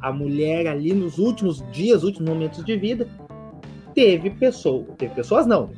[0.00, 3.08] a mulher ali nos últimos dias, últimos momentos de vida,
[3.94, 5.70] teve pessoas, teve pessoas não,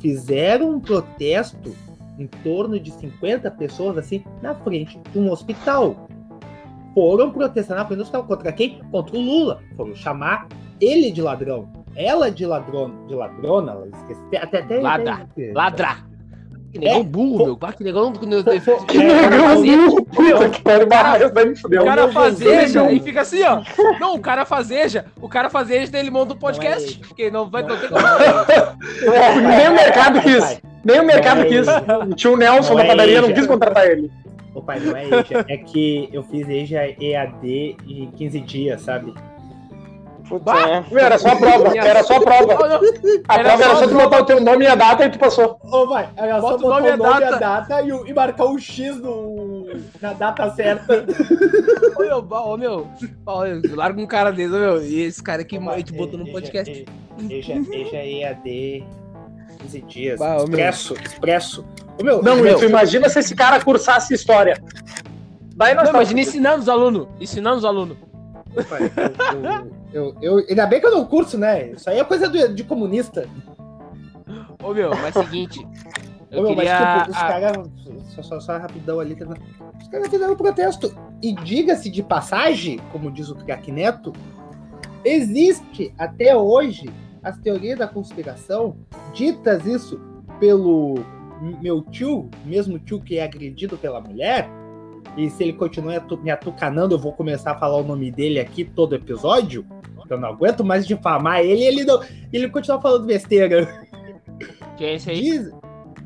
[0.00, 1.74] fizeram um protesto
[2.18, 6.08] em torno de 50 pessoas assim na frente de um hospital.
[6.94, 8.80] Foram protestar na frente do hospital contra quem?
[8.90, 9.62] Contra o Lula.
[9.76, 10.48] Foram chamar
[10.80, 11.70] ele de ladrão.
[11.94, 16.09] Ela de ladrona, de ladrona, ela esqueci, até até Ladra, Ladrar.
[16.72, 17.58] Que negão É, burro, meu.
[17.62, 18.12] Ah, Que negão.
[18.12, 21.82] Que é, negão fazer- burro, puta que pariu, barra, essa daí me fudeu.
[21.82, 23.62] O cara fazeja e fica assim, ó.
[23.98, 25.06] Não, o cara fazeja.
[25.20, 26.88] O cara fazeja, daí ele monta um podcast.
[26.96, 27.06] ele.
[27.06, 27.62] porque não vai.
[27.64, 30.60] Não tem Não é- É, Nem o mercado quis.
[30.84, 31.66] Nem o mercado Não é quis.
[32.10, 34.10] O tio Nelson Não da é padaria não quis contratar ele.
[34.54, 39.14] Ô pai, não é EJA, é que eu fiz EJA EAD em 15 dias, sabe?
[40.30, 40.84] Putz, Bah!
[40.92, 40.94] é.
[41.04, 41.76] Era só a prova.
[41.76, 42.54] Era só a prova.
[43.28, 45.18] A Era prova era só tu botar o teu nome e a data e tu
[45.18, 45.58] passou.
[45.64, 47.38] Ô, vai, era Bota só o botar nome e a o nome e a data.
[47.38, 49.66] data e, o- e marcar o X no,
[50.00, 51.04] na data certa.
[51.98, 52.88] Ô, meu, ó, meu,
[53.26, 54.82] ó, eu largo um cara desse, meu.
[54.82, 56.84] E esse cara aqui a gente botou no podcast.
[57.28, 58.84] EJA, EJA EAD
[59.62, 60.18] 15 dias.
[60.18, 60.44] Bah, ô, meu.
[60.46, 61.64] expresso, expresso.
[62.00, 64.62] Ô, meu, Não, meu, tu imagina se esse cara cursasse história.
[65.56, 67.08] Daí nós Não, tá imagina ensinando os alunos.
[67.20, 67.96] Ensinando os alunos.
[68.68, 68.90] pai,
[69.34, 69.70] eu, eu,
[70.20, 71.70] eu- ainda bem que eu não curso, né?
[71.72, 73.28] Isso aí é coisa do- de comunista.
[74.62, 75.66] Ô, meu, mas é seguinte.
[76.30, 76.78] Eu Ô, meu, queria.
[76.78, 77.70] Mas, tipo, os caras.
[78.14, 79.16] Só, só, só rapidão ali.
[79.16, 79.26] tá-
[79.80, 80.94] Os caras fizeram um protesto.
[81.22, 84.12] E diga-se de passagem, como diz o Crack Neto,
[85.04, 86.88] existe até hoje
[87.22, 88.76] as teorias da conspiração,
[89.12, 90.00] ditas isso
[90.38, 91.04] pelo
[91.60, 94.48] meu tio, mesmo tio que é agredido pela mulher.
[95.16, 98.64] E se ele continuar me atucanando, eu vou começar a falar o nome dele aqui
[98.64, 99.64] todo episódio.
[100.10, 102.00] Eu não aguento mais difamar ele, ele não,
[102.32, 103.66] ele continua falando besteira.
[104.76, 105.20] Que é esse aí?
[105.20, 105.52] Diz,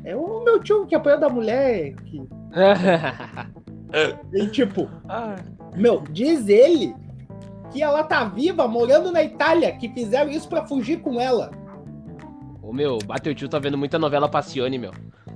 [0.03, 1.95] é o meu tio que apanhou da mulher.
[2.05, 2.21] Que,
[4.33, 5.35] e, tipo, Ah,
[5.75, 6.95] meu, diz ele
[7.71, 11.51] que ela tá viva morando na Itália, que fizeram isso pra fugir com ela.
[12.61, 14.91] Ô, meu, bateu tio tá vendo muita novela Passione, meu.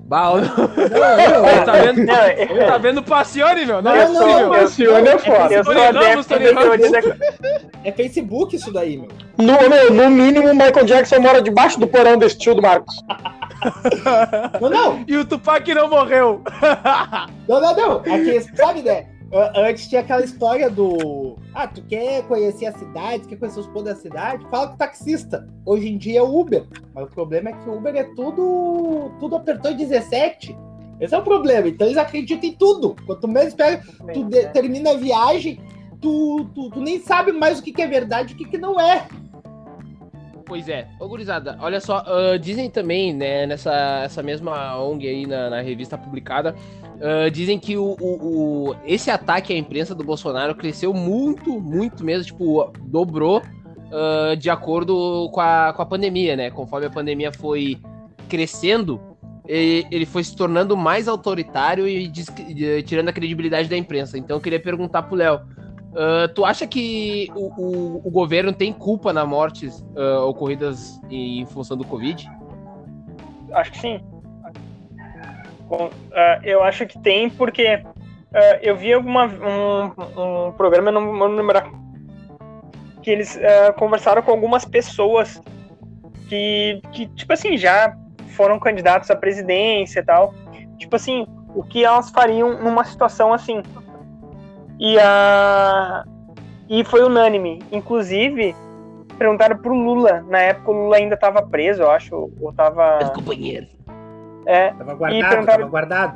[0.10, 3.80] Bah, Não, ele tá vendo, Não, eu- tá vendo Passione, meu?
[3.80, 4.14] Não, Não, é não,
[4.64, 4.94] possível.
[5.04, 5.54] não, sou é foda.
[5.54, 6.26] eu sou adepto Ramos.
[6.26, 7.16] teoria da-
[7.84, 9.08] é Facebook isso daí, meu.
[9.38, 12.96] No, meu, no mínimo, o Michael Jackson mora debaixo do porão desse tio do Marcos.
[14.60, 16.42] Não, não, E o Tupac não morreu.
[17.48, 18.02] não, não, não.
[18.06, 19.06] É que, sabe, né?
[19.56, 21.38] Antes tinha aquela história do.
[21.54, 24.46] Ah, tu quer conhecer a cidade, quer conhecer os pontos da cidade?
[24.50, 25.48] Fala com o taxista.
[25.66, 26.66] Hoje em dia é Uber.
[26.96, 29.12] Mas o problema é que o Uber é tudo.
[29.20, 30.58] Tudo apertou em 17.
[31.00, 31.68] Esse é o problema.
[31.68, 32.96] Então eles acreditam em tudo.
[33.06, 35.60] Quanto menos pega, tu de- termina a viagem,
[36.02, 38.58] tu, tu, tu nem sabe mais o que, que é verdade e o que, que
[38.58, 39.08] não é.
[40.50, 40.88] Pois é.
[41.00, 45.62] Ô, gurizada, olha só, ah, dizem também, né, nessa essa mesma ONG aí na, na
[45.62, 46.56] revista publicada,
[47.00, 52.04] ah, dizem que o, o- o- esse ataque à imprensa do Bolsonaro cresceu muito, muito
[52.04, 53.44] mesmo, tipo, dobrou
[53.94, 56.50] ah, de acordo com a, com a pandemia, né?
[56.50, 57.78] Conforme a pandemia foi
[58.28, 59.00] crescendo,
[59.48, 62.12] ele foi se tornando mais autoritário e
[62.84, 64.18] tirando a credibilidade da imprensa.
[64.18, 65.42] Então eu queria perguntar pro Léo,
[65.96, 71.46] ah, tu acha que o, o- o governo tem culpa nas mortes ah, ocorridas em
[71.48, 72.30] função do Covid?
[73.54, 74.00] Acho que sim.
[75.68, 77.84] Bom, ah, eu acho que tem, porque
[78.62, 81.68] eu vi alguma, um, um programa, não vou lembrar,
[83.02, 83.40] que eles
[83.78, 85.42] conversaram com algumas pessoas
[86.28, 87.96] que, que, tipo assim, já
[88.36, 90.34] foram candidatos à presidência e tal.
[90.78, 91.26] Tipo assim,
[91.56, 93.64] o que elas fariam numa situação assim.
[94.80, 96.04] E, a,
[96.70, 97.60] e foi unânime.
[97.72, 98.56] Inclusive,
[99.18, 100.24] perguntaram pro Lula.
[100.30, 103.12] Na época o Lula ainda estava preso, eu acho, ou tava.
[103.14, 103.68] companheiro.
[104.46, 106.14] É, Tava E guardado, perguntaram- tava guardado.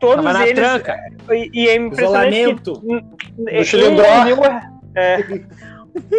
[0.00, 0.54] todos Tava na eles.
[0.58, 0.96] tranca.
[1.30, 2.82] E, e é impressionante Isolamento.
[2.84, 3.00] um
[4.94, 5.16] é,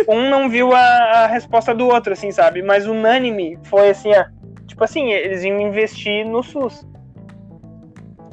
[0.08, 2.62] um não viu a, a resposta do outro, assim, sabe?
[2.64, 4.24] Mas unânime foi assim, ó,
[4.66, 6.88] tipo assim, eles iam investir no SUS.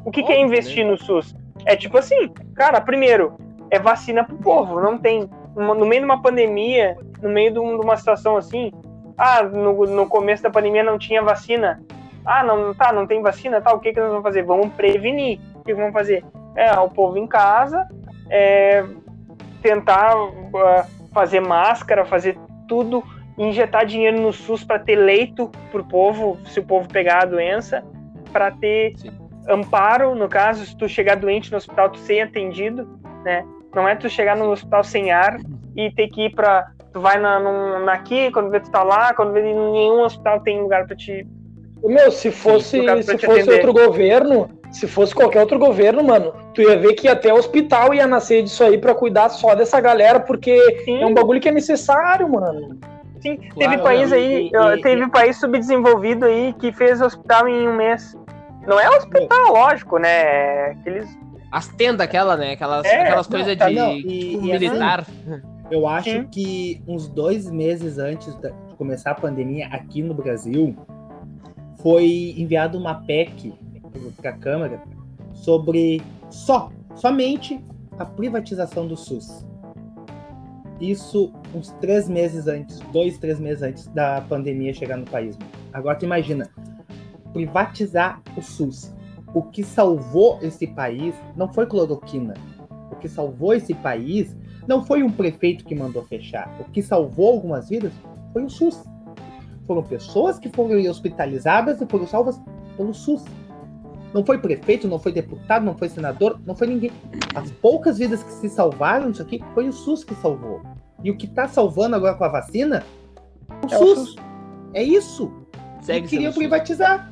[0.04, 1.34] O que, que é investir no SUS?
[1.66, 3.38] É tipo assim, cara, primeiro,
[3.70, 5.26] é vacina pro povo, não tem.
[5.56, 8.70] No meio de uma pandemia, no meio de um- uma situação assim,
[9.16, 11.82] ah, no, no começo da pandemia não tinha vacina.
[12.22, 14.42] Ah, não, tá, não tem vacina, tá, o que, que nós vamos fazer?
[14.42, 15.40] Vamos prevenir.
[15.54, 16.22] O que, vamos fazer?
[16.54, 17.88] É, o povo em casa,
[18.28, 18.84] é,
[19.62, 23.02] tentar ah, fazer máscara, fazer tudo,
[23.38, 27.82] injetar dinheiro no SUS para ter leito pro povo, se o povo pegar a doença,
[28.30, 29.19] para ter Sim.
[29.48, 32.87] Amparo, no caso, se tu chegar doente no hospital, tu ser atendido,
[33.24, 33.44] né?
[33.74, 35.38] Não é tu chegar no hospital sem ar
[35.76, 36.68] e ter que ir pra.
[36.92, 40.61] Tu vai na, num, naqui, quando vê tu tá lá, quando vê nenhum hospital tem
[40.61, 41.24] lugar pra te.
[41.83, 43.55] Meu, se fosse, se fosse atender.
[43.55, 47.94] outro governo, se fosse qualquer outro governo, mano, tu ia ver que até o hospital
[47.94, 51.48] ia nascer disso aí pra cuidar só dessa galera, porque Sim, é um bagulho que
[51.48, 52.79] é necessário, mano.
[53.20, 53.37] sim.
[53.37, 57.66] Claro, teve país aí, e- ó, e- teve país subdesenvolvido aí que fez hospital em
[57.68, 58.14] um mês.
[58.70, 60.09] Não é hospital, lógico, né?
[60.09, 61.18] É Aqueles.
[61.50, 62.52] As tendas, aquela, né?
[62.52, 65.06] Aquelas, É, aquelas não, coisas tá, de não, e- assim, militar.
[65.68, 66.24] Eu acho Sim.
[66.28, 70.76] que uns dois meses antes de começar a pandemia aqui no Brasil,
[71.83, 73.52] foi enviada uma PEC
[74.20, 74.80] para a Câmara
[75.33, 77.61] sobre só, somente
[77.98, 79.44] a privatização do SUS.
[80.80, 85.37] Isso uns três meses antes, dois, três meses antes da pandemia chegar no país.
[85.72, 86.48] Agora tu imagina,
[87.32, 88.94] privatizar o SUS.
[89.32, 92.34] O que salvou esse país não foi cloroquina.
[92.90, 96.54] O que salvou esse país não foi um prefeito que mandou fechar.
[96.60, 97.92] O que salvou algumas vidas
[98.32, 98.82] foi o SUS.
[99.66, 102.40] Foram pessoas que foram hospitalizadas e foram salvas
[102.76, 103.24] pelo SUS.
[104.12, 106.90] Não foi prefeito, não foi deputado, não foi senador, não foi ninguém.
[107.34, 110.60] As poucas vidas que se salvaram disso aqui foi o SUS que salvou.
[111.02, 112.84] E o que está salvando agora com a vacina
[113.62, 114.16] o É o SUS.
[114.74, 115.32] É isso.
[115.82, 116.38] Segue e queriam SUS.
[116.38, 117.09] privatizar.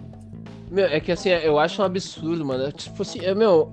[0.71, 2.65] Meu, é que assim, eu acho um absurdo, mano.
[2.65, 3.73] É Tipo assim, é, meu,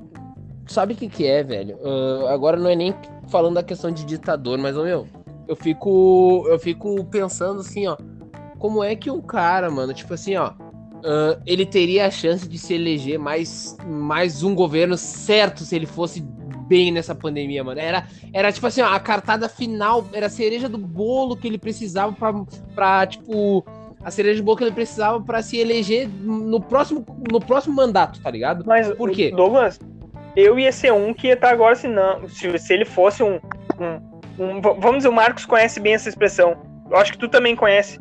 [0.67, 1.77] sabe o que que é, velho?
[1.83, 2.93] Ah, agora não é nem
[3.29, 5.07] falando da questão de ditador, mas, meu,
[5.47, 7.97] eu fico, eu fico pensando assim, ó,
[8.57, 10.53] como é que um cara, mano, tipo assim, ó,
[11.03, 15.85] ah, ele teria a chance de se eleger mais, mais um governo certo se ele
[15.85, 16.21] fosse
[16.67, 17.79] bem nessa pandemia, mano.
[17.79, 21.57] Era, era tipo assim, ó, a cartada final, era a cereja do bolo que ele
[21.57, 22.33] precisava pra,
[22.73, 23.63] pra tipo,
[24.05, 28.29] a cereja de que ele precisava pra se eleger no próximo, no próximo mandato, tá
[28.29, 28.63] ligado?
[28.63, 29.31] Mas, Por quê?
[29.35, 29.79] Douglas,
[30.35, 32.29] eu ia ser um que ia estar agora se não.
[32.29, 33.39] Se, se ele fosse um,
[33.79, 36.55] um, um- Vamos dizer, o Marcos conhece bem essa expressão.
[36.87, 37.97] Eu acho que tu também conhece.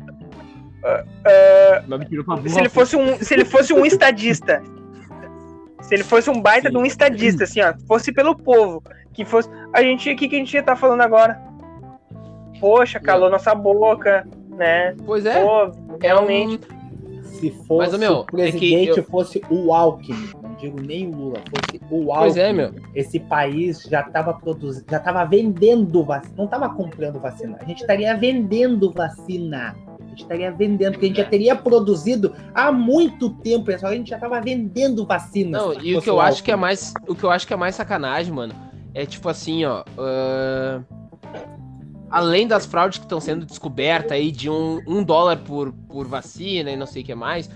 [2.07, 4.61] Tirou pra Se ele fosse um, se ele fosse um estadista.
[5.81, 6.87] Se ele fosse um baita de um Sim.
[6.87, 9.49] estadista, assim, ó, fosse pelo povo, que fosse.
[9.73, 11.41] A gente, o que, que a gente ia estar falando agora?
[12.59, 14.95] Poxa, calou nossa boca, né?
[15.05, 15.43] Pois é.
[15.43, 16.67] Pô, realmente.
[17.23, 21.07] Se fosse Mas, meu, o é que presidente eu- fosse o Alckmin, não digo nem
[21.07, 22.71] o Lula, fosse o Alckmin, Pois é, meu.
[22.95, 27.81] esse país já estava produzindo, já estava vendendo vacina, não estava comprando vacina, a gente
[27.81, 29.75] estaria vendendo vacina.
[29.99, 33.95] A gente estaria vendendo, porque a gente já teria produzido há muito tempo, pessoal, a
[33.95, 35.57] gente já estava vendendo vacina.
[35.57, 36.93] Não, e o que eu acho que é mais.
[37.05, 38.53] O que eu acho que é mais sacanagem, mano,
[38.93, 39.83] é tipo assim, ó.
[39.97, 40.79] ah,
[42.15, 46.71] além das fraudes que estão sendo descobertas aí de um, um dólar por, por vacina
[46.71, 47.49] e não sei o que mais,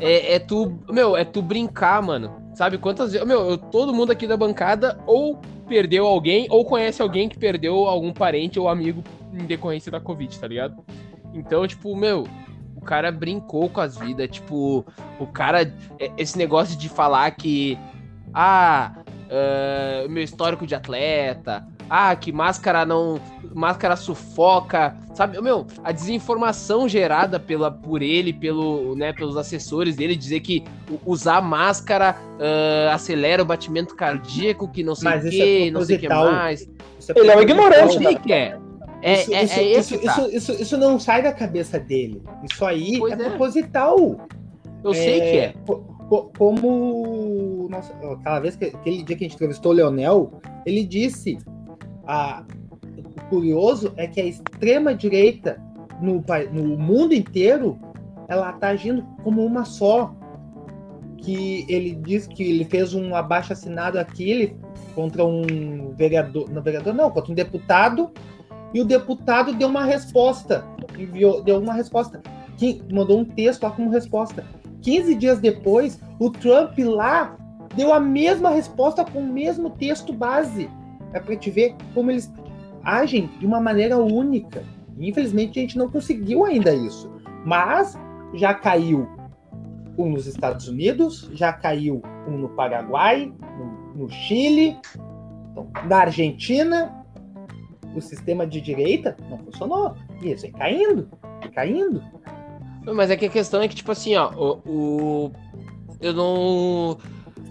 [0.00, 0.78] é, é tu.
[0.90, 2.34] Meu, é tu brincar, mano.
[2.54, 3.26] Sabe quantas vezes.
[3.26, 7.74] Meu, eu- todo mundo aqui da bancada ou perdeu alguém ou conhece alguém que perdeu
[7.86, 10.82] algum parente ou amigo em decorrência da Covid, tá ligado?
[11.34, 12.26] Então, tipo, meu,
[12.74, 14.86] o cara brincou com as vidas, tipo,
[15.20, 15.70] o cara.
[16.00, 17.78] é- Esse negócio de falar que.
[18.32, 18.94] Ah,
[19.30, 21.66] ah, meu histórico de atleta.
[21.90, 23.20] Ah, que máscara não.
[23.54, 24.96] Máscara sufoca.
[25.14, 30.62] Sabe, meu, a desinformação gerada pela, por ele, pelo, né, pelos assessores dele, dizer que
[31.04, 35.84] usar máscara ah, acelera o batimento cardíaco, que não sei o isso é que, não
[35.84, 36.68] sei o que mais.
[36.98, 38.58] Isso Ele é um ignorante, sei que é.
[39.00, 40.12] É, isso, é, isso, é isso, que tá.
[40.12, 42.20] isso, isso- isso não sai da cabeça dele.
[42.50, 43.28] Isso aí Pois é, é.
[43.30, 44.26] proposital.
[44.82, 45.54] Eu sei que é.
[45.66, 50.32] co- co- Como nossa, aquela vez que aquele dia que a gente entrevistou o Leonel,
[50.66, 51.38] ele disse:
[52.08, 52.42] ah,
[52.96, 55.60] o curioso é que a extrema direita
[56.00, 57.78] no, no mundo inteiro
[58.26, 60.14] ela está agindo como uma só.
[61.18, 64.56] Que ele diz que ele fez um abaixo assinado aqui ele-
[64.94, 68.10] contra um vereador, não vereador não, contra um deputado
[68.72, 70.64] e o deputado deu uma resposta,
[70.98, 72.20] enviou, deu uma resposta,
[72.56, 74.44] que mandou um texto lá como resposta.
[74.82, 77.36] 15 dias depois, o Trump lá
[77.74, 80.70] deu a mesma resposta com o mesmo texto base.
[81.12, 82.32] É pra te ver como eles
[82.84, 84.62] agem de uma maneira única.
[84.98, 87.10] Infelizmente a gente não conseguiu ainda isso.
[87.44, 87.96] Mas
[88.34, 89.08] já caiu
[89.96, 94.76] um nos Estados Unidos, já caiu um no Paraguai, no, no Chile,
[95.52, 96.94] então, na Argentina.
[97.96, 99.94] O sistema de direita não funcionou.
[100.22, 101.08] E isso vai caindo,
[101.40, 102.02] vai caindo.
[102.94, 104.60] Mas é que a questão é que, tipo assim, ó, o.
[105.26, 105.32] o-
[106.00, 106.98] eu não.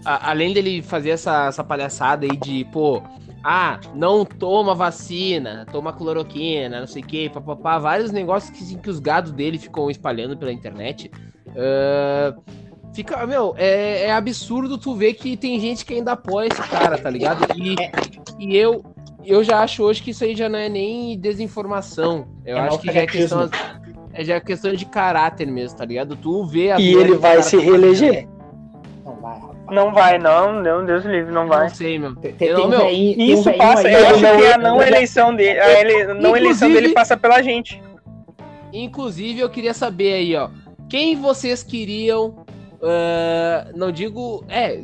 [0.04, 3.02] a- além dele fazer essa, essa palhaçada aí de, pô,
[3.50, 8.76] ah, não toma vacina, toma cloroquina, não sei o que, papapá, vários negócios que, assim,
[8.76, 11.10] que os gados dele ficam espalhando pela internet.
[11.56, 12.34] ah,
[12.92, 16.98] fica, meu, é, é absurdo tu ver que tem gente que ainda apoia esse cara,
[16.98, 17.46] tá ligado?
[17.56, 17.74] E,
[18.38, 18.84] e eu.
[19.24, 22.28] Eu já acho hoje que isso aí já não é nem desinformação.
[22.46, 23.50] Eu É acho que já é questão.
[24.12, 26.16] É já questão de caráter mesmo, tá ligado?
[26.16, 28.26] Tu vê a E ele vai se reeleger.
[29.70, 31.68] Não vai, não, não, Deus livre, não vai.
[31.68, 32.14] Não sei, meu.
[32.16, 35.80] Tem, um meu, Isso passa, aí, eu acho que a Não- não eleição dele, a
[35.80, 37.82] ele, não eleição Inclusive- dele passa pela gente.
[38.72, 40.48] Inclusive, eu queria saber aí, ó.
[40.88, 42.46] Quem vocês queriam.
[42.82, 44.44] ah, não digo.
[44.48, 44.82] É,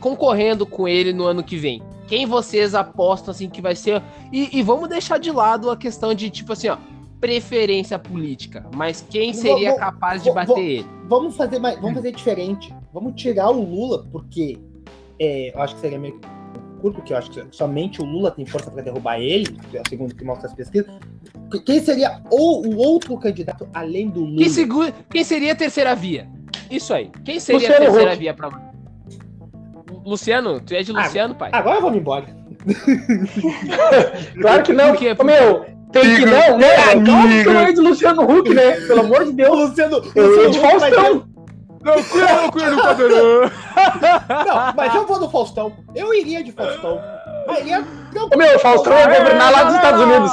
[0.00, 1.82] concorrendo com ele no ano que vem.
[2.06, 4.02] Quem vocês apostam assim que vai ser.
[4.32, 6.76] E, e vamos deixar de lado a questão de, tipo assim, ó.
[7.20, 8.66] Preferência política.
[8.74, 10.86] Mas quem Vou- seria vou- capaz de vou- bater vou- ele?
[11.06, 12.74] Vamos fazer mais, vamos fazer diferente.
[12.94, 14.56] Vamos tirar o Lula, porque
[15.18, 16.20] é, eu acho que seria meio
[16.80, 19.88] curto, porque eu acho que somente o Lula tem força para derrubar ele, é o
[19.88, 20.94] segundo que mostra as pesquisas.
[21.66, 24.38] Quem seria o, o outro candidato além do Lula?
[24.38, 26.28] Quem, segura, quem seria a terceira via?
[26.70, 27.10] Isso aí.
[27.24, 28.18] Quem seria Luciano a terceira Huck.
[28.20, 28.72] via pra.
[30.04, 30.60] Luciano?
[30.60, 31.50] Tu é de Ah, Luciano, pai?
[31.52, 32.26] Agora vamos embora.
[34.40, 34.90] Claro que não.
[34.90, 35.16] Por quê?
[35.18, 36.76] Ô, meu, tem que não, né?
[37.04, 38.72] Calma que eu não é de Luciano Huck, né?
[38.86, 39.68] Pelo amor de O Deus.
[39.70, 41.33] Luciano, Eu ia de Faustão.
[41.84, 42.02] Não,
[42.50, 42.80] cuida, não,
[44.46, 45.72] Não, mas eu vou no Faustão.
[45.94, 47.00] Eu iria de Faustão.
[47.46, 47.80] Eu iria
[48.32, 50.30] Ô, meu, o Faustão ia governar lá dos Estados Unidos.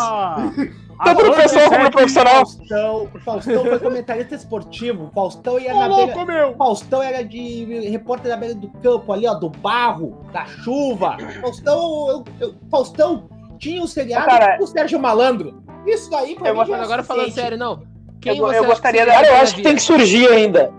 [1.04, 2.36] Tanto no pessoal como no profissional.
[2.46, 5.12] Faustão, Faustão foi comentarista esportivo.
[5.16, 6.56] Faustão ia na beira, meu.
[6.56, 11.18] Faustão era de repórter da beira do campo ali, ó, do barro, da chuva.
[11.42, 15.62] Faustão, eu- eu- Faustão tinha o seriado Cara, do Sérgio Malandro.
[15.88, 17.82] Isso daí pra eu mim vou- já é agora falando sério, não.
[18.22, 20.72] Quem Eu- você eu gostaria da- Cara, eu acho que tem que surgir ainda.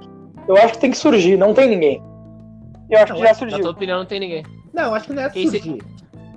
[0.49, 2.03] Eu acho que tem que surgir, não tem ninguém.
[2.91, 3.61] Eu acho que Não, já Na surgiu.
[3.61, 4.43] tua opinião, não tem ninguém.
[4.73, 5.83] Não, acho que não é Quem se- surgir.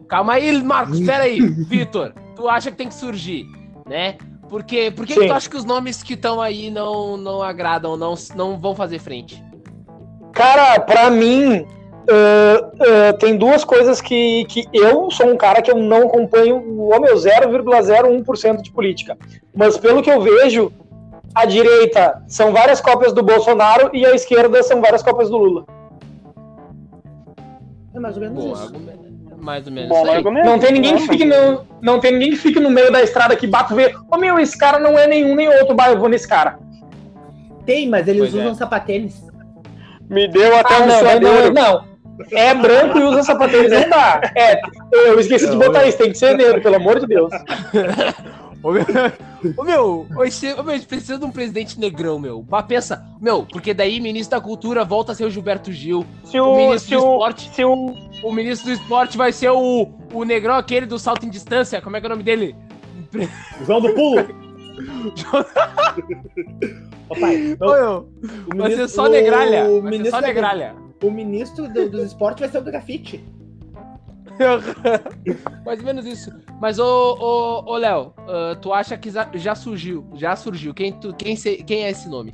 [0.08, 1.40] Calma aí, Marcos, pera aí.
[1.68, 3.46] Vitor, tu acha que tem que surgir,
[3.88, 4.16] né?
[4.48, 7.98] Porque, por que, que tu acha que os nomes que estão aí não, não agradam,
[7.98, 9.44] não, não vão fazer frente?
[10.34, 11.66] Cara, pra mim,
[12.08, 12.72] ah,
[13.10, 17.00] ah, tem duas coisas que, que eu sou um cara que eu não acompanho o
[17.00, 19.18] meu 0,01% de política.
[19.54, 20.72] Mas pelo que eu vejo,
[21.36, 25.66] a direita são várias cópias do Bolsonaro e a esquerda são várias cópias do Lula.
[27.94, 28.74] É mais ou menos Bom, isso.
[29.38, 30.46] mais ou menos Bom argumento.
[30.46, 33.36] Não tem ninguém que fique no, não tem ninguém que fique no meio da estrada
[33.36, 36.00] que bate e vê, ô meu, esse cara não é nenhum nem outro, bah, eu
[36.00, 36.58] vou nesse cara.
[37.66, 38.40] Tem, mas eles Pois é.
[38.40, 39.24] usam sapatênis.
[40.10, 41.54] Me deu até Ah, um não, não, suadeiro.
[41.54, 41.96] não.
[42.32, 44.22] É branco e usa sapatênis, não dá.
[44.36, 44.62] É,
[44.94, 47.30] eu esqueci de botar isso, tem que ser negro, pelo amor de Deus.
[48.66, 48.84] Ô meu,
[49.58, 52.42] ô, meu, esse- ô, meu, a gente precisa de um presidente negrão, meu.
[52.42, 56.04] Bah, pensa, meu, porque daí ministro da cultura volta a ser o Gilberto Gil.
[56.24, 57.50] Se O o, ministro se do esporte.
[57.54, 61.30] se o, O ministro do esporte vai ser o, o negrão aquele do salto em
[61.30, 61.80] distância.
[61.80, 62.56] Como é que é o nome dele?
[63.66, 64.26] João do Pulo.
[67.08, 68.10] Ô, pai, Ô, meu,
[68.52, 69.66] o vai ser só negralha.
[69.70, 70.76] O Vai ser ministro, só negralha.
[71.04, 73.24] o ministro do, dos esportes vai ser o grafite.
[75.66, 76.32] Mais ou menos isso.
[76.62, 80.08] Mas, ô, ô, ô Léo, ah, tu acha que já, surgiu?
[80.16, 80.74] Já surgiu.
[80.74, 82.34] Quem, tu, quem, se- quem é esse nome?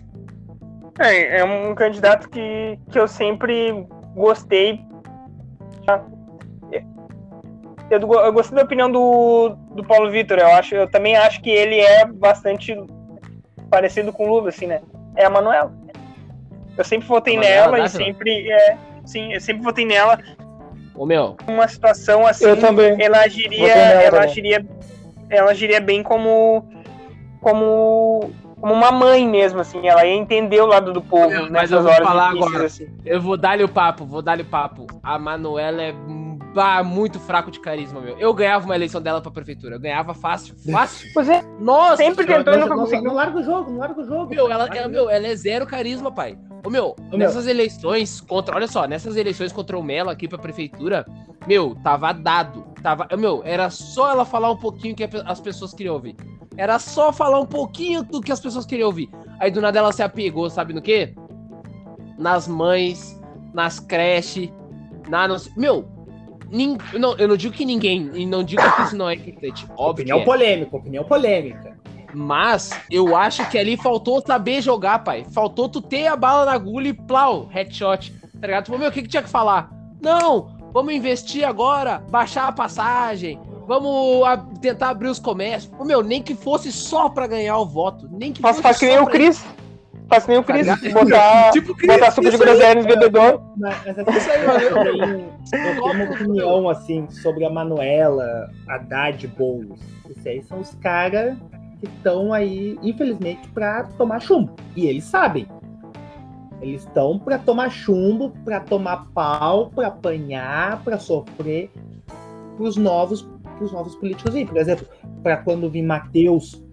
[0.99, 3.85] é, é um candidato que, que eu sempre
[4.15, 4.79] gostei.
[7.89, 10.37] Eu, go- eu gostei da opinião do, do Paulo Vitor.
[10.39, 12.75] Eu, acho, eu também acho que ele é bastante
[13.69, 14.81] parecido com o Lula, assim, né?
[15.15, 15.73] É a Manuela.
[16.77, 18.49] Eu sempre votei Manuela nela e sempre.
[18.49, 20.17] É, sim, eu sempre votei nela.
[20.95, 22.45] Ô, meu, Uma situação assim.
[22.45, 23.01] Eu também.
[23.01, 24.65] ela agiria, ela agiria,
[25.29, 26.67] ela agiria bem como,
[27.39, 29.87] como, como uma mãe mesmo, assim.
[29.87, 32.65] Ela ia entender o lado do povo Mas nessas eu vou horas falar agora.
[32.65, 32.87] assim.
[33.05, 34.85] eu vou dar-lhe o papo, vou dar-lhe o papo.
[35.01, 35.93] A Manuela é
[36.53, 38.17] bah, muito fraco de carisma, meu.
[38.19, 39.75] Eu ganhava uma eleição dela pra prefeitura.
[39.75, 41.09] Eu ganhava fácil, fácil.
[41.13, 41.97] Pois é, Nossa!
[41.97, 43.03] Sempre e Não, nunca não, conseguiu.
[43.05, 44.29] não larga o jogo, não larga o jogo.
[44.29, 46.37] Meu, ela, ela- meu, ela é zero carisma, pai.
[46.63, 47.17] Ô, meu, meu.
[47.17, 48.55] nessas eleições contra.
[48.55, 51.05] Olha só, nessas eleições contra o Melo aqui pra prefeitura,
[51.47, 52.63] meu, tava dado.
[52.81, 56.15] Tava, meu, era só ela falar um pouquinho que as pessoas queriam ouvir.
[56.57, 59.09] Era só falar um pouquinho do que as pessoas queriam ouvir.
[59.39, 61.15] Aí do nada ela se apegou, sabe no quê?
[62.17, 63.19] Nas mães,
[63.53, 64.49] nas creches,
[65.07, 65.87] Na, não, meu,
[66.51, 69.65] nin, não, eu não digo que ninguém, e não digo que isso não é importante.
[69.77, 70.25] Óbvio Opinião que é.
[70.25, 71.80] polêmica, opinião polêmica.
[72.13, 75.25] Mas eu acho que ali faltou saber jogar, pai.
[75.33, 78.13] Faltou tu ter a bala na agulha e plau, headshot.
[78.39, 78.65] Tá ligado?
[78.65, 79.69] Tipo, meu, o que, que tinha que falar?
[80.01, 85.71] Não, vamos investir agora, baixar a passagem, vamos a- tentar abrir os comércios.
[85.85, 88.09] Meu, nem que fosse só pra ganhar o voto.
[88.11, 89.45] Nem que Faz, fosse faz que nem o Cris.
[90.09, 90.65] Faz que nem o Cris.
[90.67, 91.03] Tá ligado?
[91.05, 93.41] Botar, Tipo, Cris, botar suco de isso aí, groselha nos.
[93.57, 94.83] Mas, mas assim, Isso aí, eu, valeu.
[94.83, 99.79] tenho, eu tenho uma opinião assim sobre a Manuela, Haddad Boulos.
[100.09, 101.37] Esses aí são os caras
[101.81, 104.53] que estão aí, infelizmente, pra tomar chumbo.
[104.75, 105.47] E eles sabem.
[106.61, 111.71] Eles estão pra tomar chumbo, pra tomar pau, pra apanhar, pra sofrer
[112.55, 113.27] pros novos,
[113.57, 114.45] pros novos políticos aí.
[114.45, 114.85] Por exemplo,
[115.23, 116.63] pra quando vir Matheus,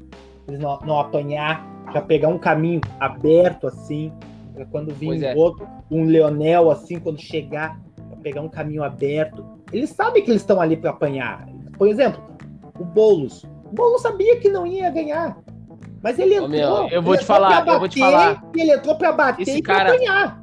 [0.47, 4.13] eles não, não apanhar, já pegar um caminho aberto assim,
[4.55, 5.35] pra quando vir um é.
[5.35, 7.81] outro, um Leonel assim, quando chegar,
[8.23, 9.45] pegar um caminho aberto.
[9.73, 11.49] Eles sabem que eles estão ali pra apanhar.
[11.79, 12.23] Por exemplo,
[12.79, 13.47] o Boulos.
[13.71, 15.37] O Boulos sabia que não ia ganhar.
[16.03, 16.49] Mas ele Ô, entrou.
[16.49, 18.43] meu, eu vou te falar, pra eu vou te bater, falar.
[18.57, 20.43] Ele entrou pra bater Esse e pra cara- apanhar.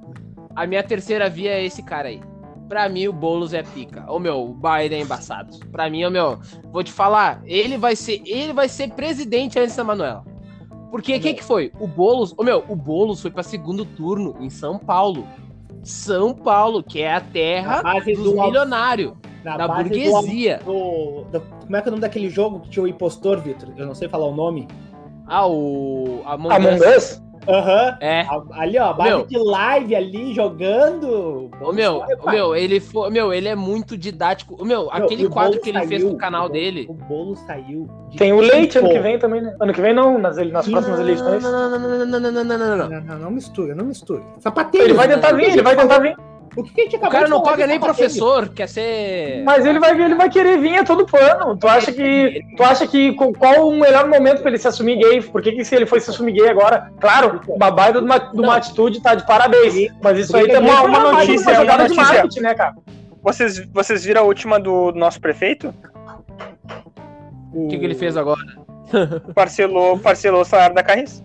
[0.56, 2.22] A minha terceira via é esse cara aí.
[2.68, 4.06] Pra mim, o Boulos é pica.
[4.12, 5.58] Ô meu, o Biden é embaçado.
[5.72, 6.40] Pra mim, ô meu,
[6.72, 10.24] vou te falar, ele vai ser, ele vai ser presidente antes da Manuela.
[10.92, 11.72] Porque o que foi?
[11.80, 15.28] O Boulos, ô meu, o Boulos foi pra segundo turno em São Paulo.
[15.84, 19.14] São Paulo, que é a terra base dos do- milionários,
[19.46, 20.60] Na da burguesia.
[20.66, 23.70] do- do- como é que é o nome daquele jogo que tinha o impostor, Vitor?
[23.78, 24.68] Eu não sei falar o nome.
[25.28, 26.98] Ah, o Among Among Us.
[26.98, 27.26] Us?
[27.48, 27.98] Aham.
[28.02, 28.22] É.
[28.22, 29.26] A- Ali, ó, a base Meu.
[29.28, 31.52] de live ali, jogando.
[31.62, 32.36] Ô meu, pai?
[32.36, 34.56] meu, ele foi, meu, ele é muito didático.
[34.60, 36.88] Ô, meu, Meu, aquele e quadro que ele fez saiu, no canal o dele.
[36.90, 37.88] O bolo saiu.
[38.10, 39.56] de Tem o leite ano que vem também, né?
[39.60, 41.44] Ano que vem não, nas, nas próximas eleições.
[41.44, 42.90] Não, não, não, não, não, não, não, não, não, não.
[42.90, 44.24] Não, não, não mistura, não mistura.
[44.40, 44.88] Sapateiro.
[44.88, 46.18] Ele vai tentar vir, ele vai tentar vir.
[46.56, 49.44] O que, que a gente O acabou cara de não paga nem professor, quer ser.
[49.44, 51.58] Mas ele vai, ele vai querer vir a todo plano.
[51.58, 55.22] Tu acha que, tu acha que qual o melhor momento pra ele se assumir gay?
[55.22, 56.92] Por que, que se ele foi se assumir gay agora?
[57.00, 59.92] Claro, o babaio de uma, de uma atitude tá de parabéns.
[60.02, 62.14] Mas isso aí é uma, uma notícia, uma uma jogada de notícia.
[62.14, 62.76] marketing, né, cara?
[63.22, 65.74] Vocês, vocês viram a última do nosso prefeito?
[67.54, 68.42] O que, que ele fez agora?
[69.34, 71.24] Parcelou, parcelou o salário da Carris.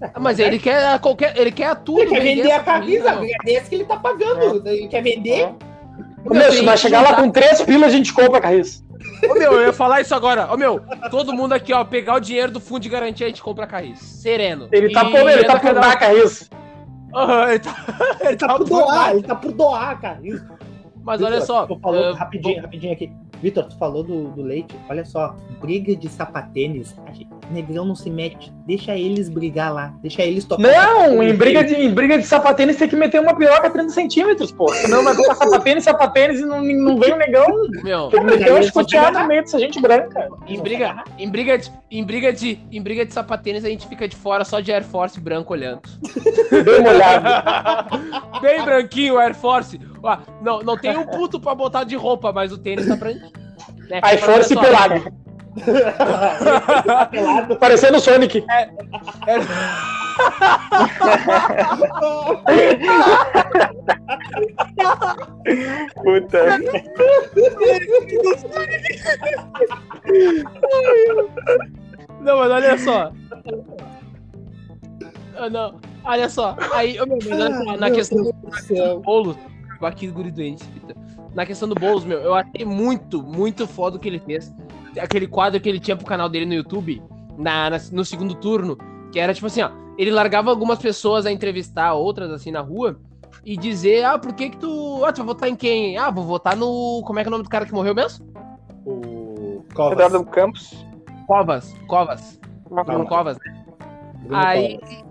[0.00, 1.36] Ah, Mas ele quer a qualquer.
[1.36, 2.02] Ele quer a tudo.
[2.02, 4.66] Ele quer vender essa a camisa, é desse que ele tá pagando.
[4.68, 5.48] Ele quer vender.
[6.24, 8.84] Ô, meu, se vai chegar lá com três pilas, a gente compra, Carris.
[9.28, 10.52] Ô meu, eu ia falar isso agora.
[10.52, 10.80] Ô meu,
[11.10, 13.66] todo mundo aqui, ó, pegar o dinheiro do fundo de garantia, a gente compra a
[13.66, 13.98] Carris.
[14.00, 14.68] Sereno.
[14.70, 16.50] Ele tá E por, ele tá por dar, Carris.
[17.14, 17.76] Aham, ele tá,
[18.20, 20.20] ele Ele tá por doar, ele tá por doar, cara.
[21.08, 21.66] Mas olha Vitor, só.
[21.66, 23.10] Tu falou, ah, rapidinho, rapidinho aqui.
[23.42, 24.76] Vitor, tu falou do, do leite.
[24.90, 26.94] Olha só, briga de sapatênis.
[27.50, 28.52] Negrão não se mete.
[28.66, 29.94] Deixa eles brigar lá.
[30.02, 30.62] Deixa eles tocar.
[30.62, 34.52] Não, em briga, de, em briga de sapatênis tem que meter uma piroca 30 centímetros,
[34.52, 34.68] pô.
[34.68, 37.46] Senão vai ficar sapatênis, sapatênis e não, não vem o negão.
[37.82, 40.28] Meu, Tem que meter uma escoteada no meio dessa gente branca.
[40.46, 44.06] em briga, em briga de, em briga de, em briga de sapatênis a gente fica
[44.06, 45.80] de fora só de Air Force branco olhando.
[46.50, 47.26] Bem molhado.
[48.42, 49.80] Bem branquinho o Air Force.
[50.02, 53.32] Ó, não, não tem um puto pra botar de roupa, mas o tênis tá branquinho.
[53.88, 54.00] Né?
[54.02, 55.12] Aí olha só, pelado.
[57.10, 57.56] pelado.
[57.58, 58.44] Parecendo o Sonic.
[65.94, 66.58] Puta.
[72.20, 73.12] Não, mas olha só.
[75.36, 75.80] Ah, não.
[76.04, 76.56] Olha só.
[76.72, 79.02] Aí, meu, mas olha só, na questão do céu.
[79.80, 80.64] Aqui do guri doente.
[81.34, 84.52] Na questão do Boulos, meu, eu achei muito, muito foda o que ele fez.
[85.00, 87.02] Aquele quadro que ele tinha pro canal dele no YouTube,
[87.36, 88.76] na, na- no segundo turno,
[89.12, 89.70] que era tipo assim, ó.
[89.96, 92.98] Ele largava algumas pessoas a entrevistar outras, assim, na rua,
[93.44, 95.04] e dizer, ah, por que que tu...
[95.04, 95.96] Ah, tu vai votar em quem?
[95.96, 97.02] Ah, vou votar no...
[97.04, 98.26] Como é que é o nome do cara que morreu mesmo?
[98.84, 99.92] O Covas.
[99.92, 100.86] Eduardo Campos.
[101.26, 101.74] Covas.
[101.86, 102.40] Covas.
[102.68, 103.64] Bruno Covas, né?
[104.24, 105.04] Bruno Aí, Covas.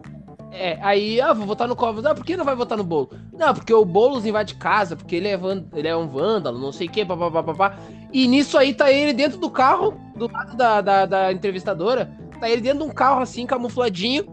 [0.58, 2.06] É, aí, ah, vou votar no Covas.
[2.06, 3.10] Ah, por que não vai votar no Boulos?
[3.34, 6.72] Não, porque o Boulos invade casa, porque ele é, van- ele é um vândalo, não
[6.72, 7.78] sei o que, papapá.
[8.12, 12.50] E nisso aí tá ele dentro do carro, do lado da, da, da entrevistadora, tá
[12.50, 14.26] ele dentro de um carro assim, camufladinho.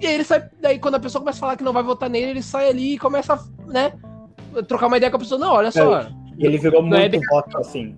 [0.00, 2.08] E aí ele sai, daí quando a pessoa começa a falar que não vai votar
[2.10, 3.38] nele, ele sai ali e começa, a,
[3.72, 3.92] né,
[4.68, 5.38] trocar uma ideia com a pessoa.
[5.40, 6.02] Não, olha só,
[6.38, 7.96] E ele virou é muito bem- voto assim.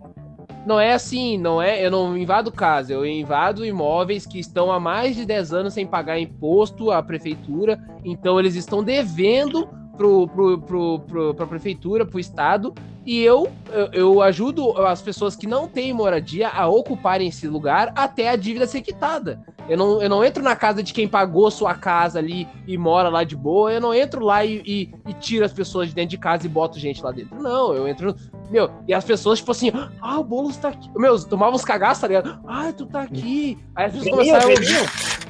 [0.66, 4.80] Não é assim, não é, eu não invado casa, eu invado imóveis que estão há
[4.80, 10.58] mais de 10 anos sem pagar imposto à prefeitura, então eles estão devendo pro, pro,
[10.58, 12.74] pro, pro, pra prefeitura, pro estado,
[13.06, 17.92] e eu, eu, eu ajudo as pessoas que não têm moradia a ocuparem esse lugar
[17.94, 19.44] até a dívida ser quitada.
[19.68, 23.08] Eu não, eu não entro na casa de quem pagou sua casa ali e mora
[23.08, 26.10] lá de boa, eu não entro lá e, e, e tiro as pessoas de dentro
[26.10, 27.40] de casa e boto gente lá dentro.
[27.40, 28.14] Não, eu entro.
[28.50, 29.70] Meu, e as pessoas, tipo assim,
[30.00, 30.90] ah, o Boulos tá aqui.
[30.96, 32.38] Meu, tomavam uns cagaços, tá ligado?
[32.46, 33.58] Ah, tu tá aqui.
[33.74, 35.24] Aí as pessoas começaram a ouvir.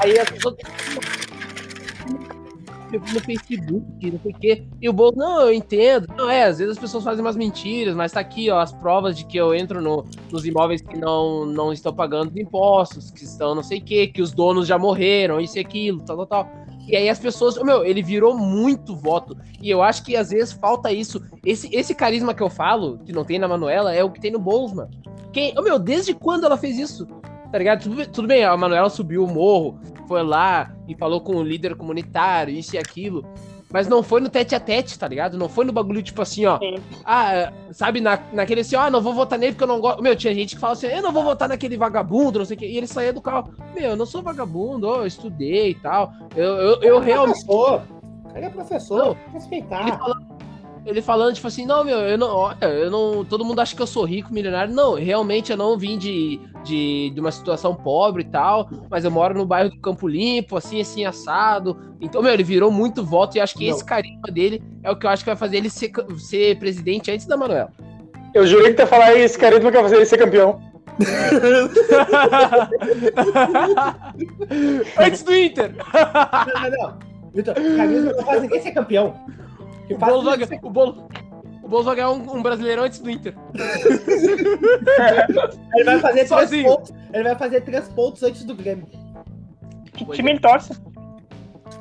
[0.00, 0.56] Aí as pessoas
[2.98, 4.64] no Facebook, não sei o quê.
[4.80, 6.06] E o Boulos, não, eu entendo.
[6.16, 9.16] Não, é, às vezes as pessoas fazem umas mentiras, mas tá aqui, ó, as provas
[9.16, 13.54] de que eu entro no, nos imóveis que não, não estão pagando impostos, que estão
[13.54, 16.64] não sei o quê, que os donos já morreram, isso e aquilo, tal, tal, tal.
[16.86, 19.36] E aí as pessoas, meu, ele virou muito voto.
[19.60, 21.22] E eu acho que às vezes falta isso.
[21.44, 24.30] Esse, esse carisma que eu falo, que não tem na Manuela, é o que tem
[24.30, 24.90] no Boulos, mano.
[25.32, 27.06] Quem, meu, desde quando ela fez isso?
[27.50, 27.82] Tá ligado?
[27.84, 31.74] Tudo, tudo bem, a Manuela subiu o morro, foi lá e falou com o líder
[31.74, 33.24] comunitário, isso e aquilo.
[33.74, 35.36] Mas não foi no tete a tete, tá ligado?
[35.36, 36.60] Não foi no bagulho tipo assim, ó.
[36.60, 36.76] Sim.
[37.04, 40.00] Ah, sabe, na, naquele assim, ó, ah, não vou votar nele porque eu não gosto.
[40.00, 42.60] Meu, tinha gente que fala assim, eu não vou votar naquele vagabundo, não sei o
[42.60, 42.66] quê.
[42.68, 43.52] E ele saía do carro.
[43.74, 46.12] Meu, eu não sou vagabundo, eu estudei e tal.
[46.36, 47.44] Eu, eu, eu é realmente.
[47.44, 47.82] Professor.
[48.34, 49.80] Ele é professor, não, respeitar.
[49.80, 49.90] Ele
[50.84, 53.24] ele falando, tipo assim, não, meu, eu não, olha, eu não.
[53.24, 54.74] Todo mundo acha que eu sou rico, milionário.
[54.74, 59.10] Não, realmente eu não vim de, de, de uma situação pobre e tal, mas eu
[59.10, 61.96] moro no bairro do Campo Limpo, assim, assim, assado.
[62.00, 63.74] Então, meu, ele virou muito voto e acho que não.
[63.74, 67.10] esse carisma dele é o que eu acho que vai fazer ele ser, ser presidente
[67.10, 67.72] antes da Manuela.
[68.34, 70.60] Eu jurei que tu ia falar esse carisma que vai fazer ele ser campeão.
[74.98, 75.74] antes do Inter!
[75.74, 76.98] não, não, não.
[77.34, 79.14] Vitor, carisma não faz ninguém ser campeão.
[79.90, 81.04] O Boulos, vai, o, Boulos,
[81.62, 83.34] o Boulos vai ganhar um, um brasileirão antes do Inter.
[85.74, 86.92] ele vai fazer três pontos.
[87.12, 88.86] Ele vai fazer três pontos antes do Grêmio.
[89.92, 90.72] Que time ele torce?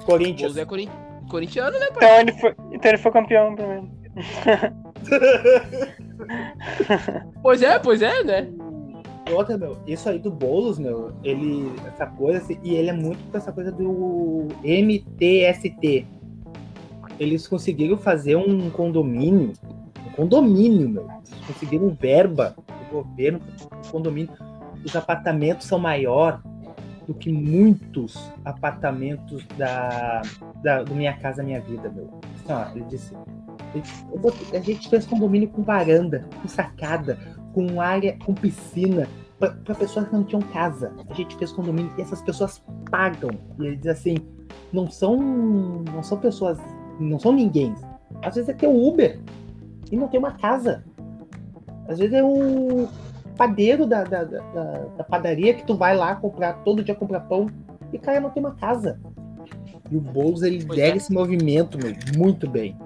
[0.06, 0.58] Corinthians.
[0.58, 0.90] é corin...
[1.30, 2.04] corintiano, né, pai?
[2.04, 3.90] Então ele foi, então ele foi campeão primeiro.
[7.42, 8.48] pois é, pois é, né?
[9.32, 11.72] Outra, meu, isso aí do Boulos, meu, ele.
[11.88, 16.06] Essa coisa, assim, e ele é muito com essa coisa do MTST,
[17.24, 19.54] eles conseguiram fazer um condomínio,
[20.08, 21.10] um condomínio, meu.
[21.10, 23.40] Eles conseguiram verba do governo,
[23.86, 24.32] um condomínio.
[24.84, 26.42] Os apartamentos são maior
[27.08, 30.22] do que muitos apartamentos da,
[30.62, 32.10] da do Minha Casa Minha Vida, meu.
[32.44, 33.14] Então, ele disse,
[34.54, 37.18] a gente fez condomínio com varanda, com sacada,
[37.54, 39.08] com área, com piscina,
[39.40, 40.94] para pessoas que não tinham casa.
[41.10, 43.32] A gente fez condomínio e essas pessoas pagam.
[43.60, 44.18] E ele diz assim,
[44.72, 46.58] não são, não são pessoas
[47.00, 47.74] não são ninguém.
[48.22, 49.20] Às vezes é ter o Uber
[49.92, 50.84] e não tem uma casa.
[51.88, 52.88] Às vezes é o
[53.38, 54.40] padeiro da, da, da,
[54.98, 57.50] da padaria que tu vai lá comprar, todo dia comprar pão
[57.92, 59.00] e o cara não tem uma casa.
[59.92, 60.96] E o Boulos ele pois é.
[60.96, 62.78] esse movimento meu, muito bem.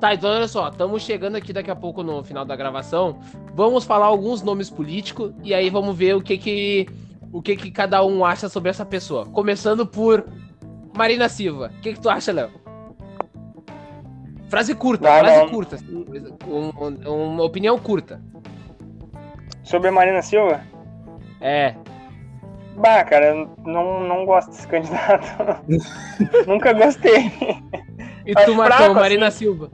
[0.00, 3.18] Tá, então olha só, estamos chegando aqui daqui a pouco no final da gravação.
[3.54, 6.88] Vamos falar alguns nomes políticos e aí vamos ver o que que
[7.32, 9.26] o que que cada um acha sobre essa pessoa.
[9.26, 10.24] Começando por
[10.96, 11.72] Marina Silva.
[11.76, 12.50] O que que tu acha, Léo?
[14.48, 15.48] Frase curta, não, frase não.
[15.48, 15.78] curta.
[16.46, 18.20] Um, um, uma opinião curta.
[19.62, 20.62] Sobre a Marina Silva?
[21.40, 21.74] É.
[22.76, 25.26] Bah, cara, eu não, não gosto desse candidato.
[26.46, 27.32] Nunca gostei.
[28.24, 29.44] E tu, Marcão, Marina assim.
[29.44, 29.70] Silva?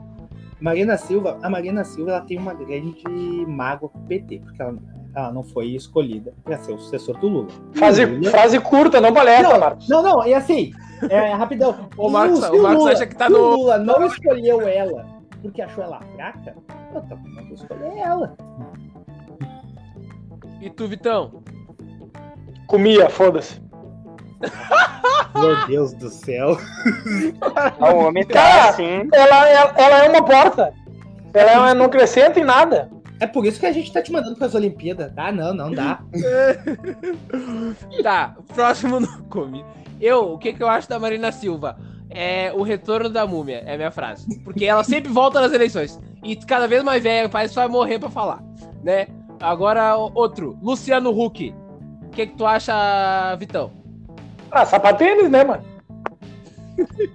[0.59, 3.03] Marina Silva, a Marina Silva ela tem uma grande
[3.47, 4.75] mágoa com o PT, porque ela,
[5.15, 7.47] ela não foi escolhida para ser o sucessor do Lula.
[7.73, 8.29] Frase, Lula...
[8.31, 9.87] frase curta, não palestra, Marcos.
[9.87, 10.73] Não, não, e assim,
[11.09, 11.75] é, rapidão.
[11.97, 13.37] O Marcos, o, o Marcos Lula, acha que tá no.
[13.37, 16.55] O Lula não escolheu ela porque achou ela fraca,
[16.93, 18.35] eu também não vou escolher ela.
[20.59, 21.43] E tu, Vitão?
[22.65, 23.61] Comia, foda-se.
[25.35, 26.57] Meu Deus do céu.
[27.79, 29.07] O homem tá assim.
[29.13, 30.73] Ela, ela, ela, é uma porta.
[31.31, 32.89] Ela é, não acrescenta em nada.
[33.19, 35.11] É por isso que a gente tá te mandando para as Olimpíadas.
[35.15, 36.01] Ah, não, não dá.
[38.03, 39.63] tá, próximo no come.
[40.01, 41.77] Eu, o que, que eu acho da Marina Silva?
[42.09, 44.39] É o retorno da múmia, é a minha frase.
[44.41, 45.99] Porque ela sempre volta nas eleições.
[46.23, 48.43] E cada vez mais velha, parece que vai morrer pra falar,
[48.83, 49.07] né?
[49.39, 50.57] Agora, outro.
[50.61, 51.53] Luciano Huck.
[52.03, 53.71] O que, que tu acha, Vitão?
[54.51, 55.63] Ah, sapatênis, né, mano?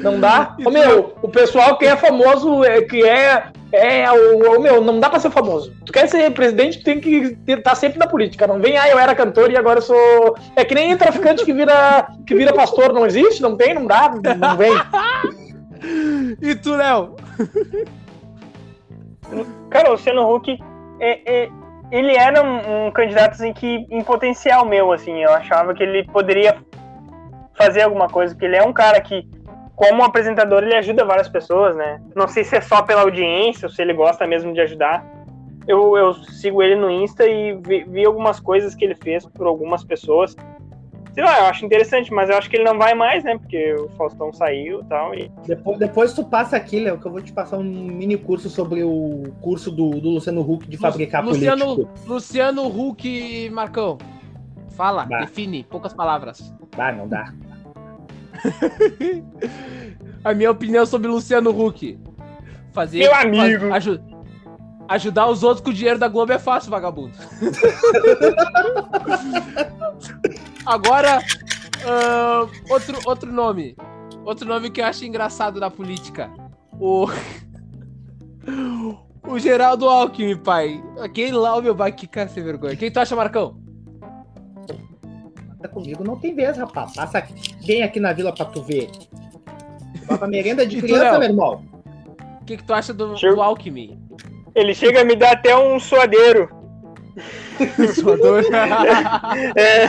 [0.00, 0.56] Não dá?
[0.64, 3.44] Ô, meu, o pessoal que é famoso, é, que é.
[3.74, 5.72] É, o, o meu, não dá pra ser famoso.
[5.86, 8.46] Tu quer ser presidente, tem que estar tá sempre na política.
[8.46, 10.36] Não vem, ah, eu era cantor e agora eu sou.
[10.54, 14.12] É que nem traficante que vira, que vira pastor, não existe, não tem, não dá,
[14.36, 14.74] não vem.
[16.42, 17.16] e tu, Léo?
[19.70, 20.58] Cara, o Luciano Huck,
[21.00, 21.48] é, é,
[21.90, 26.04] ele era um, um candidato assim, que, em potencial meu, assim, eu achava que ele
[26.04, 26.56] poderia
[27.54, 29.26] fazer alguma coisa, porque ele é um cara que
[29.82, 32.00] como apresentador, ele ajuda várias pessoas, né?
[32.14, 35.04] Não sei se é só pela audiência ou se ele gosta mesmo de ajudar.
[35.66, 39.44] Eu, eu sigo ele no Insta e vi, vi algumas coisas que ele fez por
[39.44, 40.36] algumas pessoas.
[41.12, 43.36] Sei lá, eu acho interessante, mas eu acho que ele não vai mais, né?
[43.36, 45.14] Porque o Faustão saiu e tal.
[45.16, 45.30] E...
[45.46, 48.84] Depois, depois tu passa aqui, Léo, que eu vou te passar um mini curso sobre
[48.84, 52.08] o curso do, do Luciano Huck de fabricar Luciano, político.
[52.08, 53.98] Luciano Huck, Marcão.
[54.76, 55.20] Fala, Bah.
[55.20, 56.54] define, poucas palavras.
[56.78, 57.32] Ah, não dá.
[60.24, 61.98] A minha opinião sobre Luciano Huck.
[62.72, 62.98] Fazer.
[63.00, 63.68] Meu amigo.
[63.68, 64.00] faz- aju-
[64.88, 67.12] ajudar os outros com o dinheiro da Globo é fácil, vagabundo.
[70.64, 71.20] Agora,
[71.86, 73.76] ah, outro, outro nome.
[74.24, 76.30] Outro nome que eu acho engraçado na política.
[76.78, 77.06] O.
[79.24, 80.82] O Geraldo Alckmin, pai.
[81.00, 82.74] Aquele lá, o meu pai, que cara sem vergonha.
[82.74, 83.56] Quem tu acha, Marcão?
[85.62, 86.92] Tá comigo não tem vez, rapaz.
[86.94, 87.34] Passa aqui.
[87.64, 88.90] Vem aqui na vila pra tu ver.
[90.06, 91.62] Baba merenda de tu, criança, meu irmão.
[92.40, 93.98] O que, que tu acha do, Chega- do Alckmin?
[94.54, 96.50] Ele chega a me dar até um suadeiro.
[97.94, 98.42] Suador.
[99.56, 99.86] É,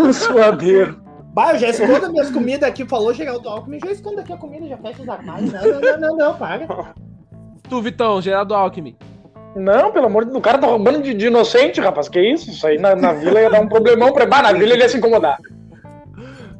[0.00, 1.00] Um suadeiro.
[1.34, 2.86] Bah, eu já escondo minhas comidas aqui.
[2.86, 5.52] Falou Geraldo Alckmin, já escondo aqui a comida, já fecha os armários.
[5.52, 6.94] Não, não, não, não, não, para.
[7.68, 8.96] tu, Vitão, Geraldo Alckmin.
[9.54, 12.08] Não, pelo amor de Deus, o cara tá roubando de, de inocente, rapaz.
[12.08, 12.50] Que isso?
[12.50, 14.24] Isso aí na, na vila ia dar um problemão pra.
[14.26, 15.38] Bah, na vila ele ia se incomodar.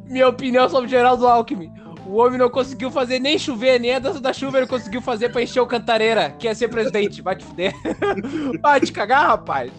[0.05, 1.71] Minha opinião sobre Geraldo Alckmin.
[2.05, 5.29] O homem não conseguiu fazer nem chover, nem a dança da chuva ele conseguiu fazer
[5.29, 7.21] pra encher o Cantareira, que ia ser presidente.
[7.21, 7.73] Vai te fuder.
[8.61, 9.71] Vai te cagar, rapaz.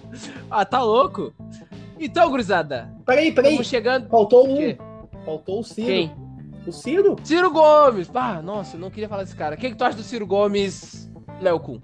[0.50, 1.32] Ah, tá louco?
[2.00, 3.50] Então, gurizada, Peraí, peraí.
[3.52, 4.08] estamos chegando.
[4.08, 4.56] Faltou O um.
[4.56, 4.78] quê?
[5.24, 5.86] Faltou o Ciro.
[5.86, 6.12] Quem?
[6.66, 7.16] O Ciro?
[7.22, 8.10] Ciro Gomes.
[8.14, 9.54] Ah, nossa, eu não queria falar desse cara.
[9.54, 11.08] O que, que tu acha do Ciro Gomes,
[11.40, 11.78] Léo Kuhn?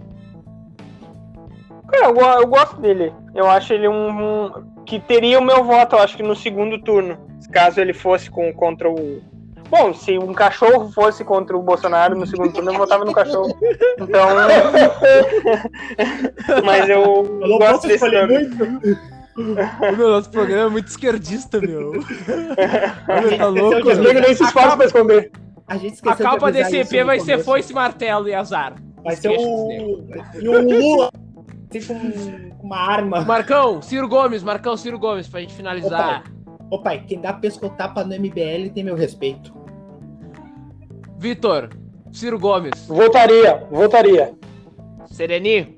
[1.91, 3.13] Cara, eu, go- eu gosto dele.
[3.35, 4.53] Eu acho ele um, um-
[4.87, 7.17] que teria o meu voto, eu acho que no segundo turno.
[7.53, 9.21] Caso ele fosse com, contra o.
[9.69, 13.57] Bom, se um cachorro fosse contra o Bolsonaro no segundo turno, eu votava no cachorro.
[14.01, 14.29] Então.
[16.65, 18.05] Mas eu, Eu gosto desse.
[19.37, 21.93] O meu nosso programa é muito esquerdista, meu.
[23.23, 25.31] Gente tá louco, Os negros nem se esforçam pra esconder.
[25.67, 27.45] A gente A capa desse EP vai ser começo.
[27.45, 28.75] foice, martelo e azar.
[29.05, 30.03] Vai ser o.
[30.41, 31.11] E o Lula.
[31.87, 33.21] Com uma arma.
[33.21, 36.25] Marcão, Ciro Gomes, Marcão, Ciro Gomes, pra gente finalizar.
[36.69, 39.53] Ô pai, quem dá pescotapa no MBL tem meu respeito.
[41.17, 41.71] Vitor,
[42.13, 44.33] Ciro Gomes, Votaria, votaria.
[45.07, 45.77] Sereni,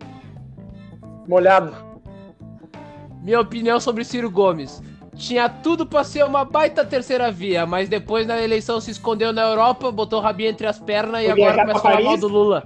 [1.28, 1.74] Molhado.
[3.22, 4.82] minha opinião sobre Ciro Gomes.
[5.14, 9.43] Tinha tudo pra ser uma baita terceira via, mas depois na eleição se escondeu na
[9.43, 12.62] Europa, botou o rabinho entre as pernas e agora começa a falar mal do Lula.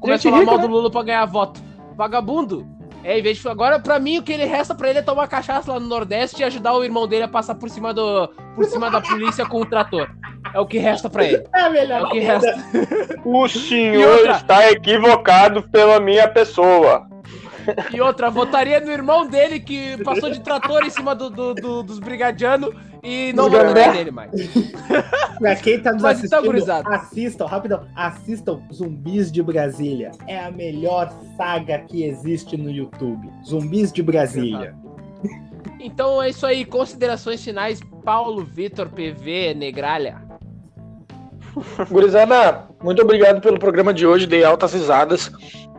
[0.00, 0.66] Começa a falar rica, mal né?
[0.66, 1.60] do Lula pra ganhar voto.
[1.96, 2.66] Vagabundo.
[3.02, 3.48] É, em vez de.
[3.48, 6.40] Agora, pra mim, o que ele resta pra ele é tomar cachaça lá no Nordeste
[6.40, 9.60] e ajudar o irmão dele a passar por cima, do, por cima da polícia com
[9.60, 10.10] o trator.
[10.52, 11.44] É o que resta pra ele.
[11.54, 12.54] É a É melhor o que resta.
[13.24, 14.32] O senhor outra?
[14.32, 17.06] está equivocado pela minha pessoa.
[17.92, 21.82] E outra, votaria no irmão dele que passou de trator em cima do, do- do-
[21.82, 22.70] dos brigadianos
[23.02, 24.30] e não votaria nele mais.
[25.38, 26.88] Pra quem tá nos Mas então, assistindo, gurizada.
[26.94, 30.10] assistam, rapidão, assistam Zumbis de Brasília.
[30.26, 33.28] É a melhor saga que existe no YouTube.
[33.46, 34.74] Zumbis de Brasília.
[35.80, 36.64] Então é isso aí.
[36.64, 40.25] Considerações finais, Paulo, Vitor, PV, Negralha.
[41.90, 45.30] Gurizada, muito obrigado pelo programa de hoje, dei altas risadas.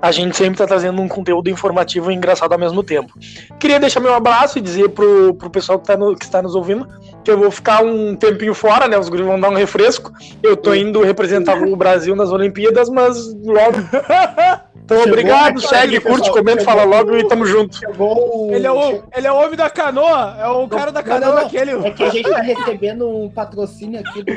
[0.02, 3.14] A gente sempre tá trazendo um conteúdo informativo e engraçado ao mesmo tempo.
[3.60, 6.54] Queria deixar meu abraço e dizer pro, pro pessoal que, tá no- que está nos
[6.56, 6.88] ouvindo
[7.28, 8.98] que eu vou ficar um tempinho fora, né?
[8.98, 10.14] Os guris vão dar um refresco.
[10.42, 13.78] Eu tô indo representar o Brasil nas Olimpíadas, mas logo.
[14.88, 16.74] Então, Chegou obrigado, a- segue, curte, pessoal, comenta, chegou.
[16.74, 17.76] fala logo e tamo junto.
[17.76, 20.38] Chegou Ele é, o, ele é o homem da canoa.
[20.40, 21.46] É o cara da Não, não, canoa não.
[21.48, 21.72] aquele.
[21.86, 24.32] É que a gente tá recebendo um patrocínio aqui do,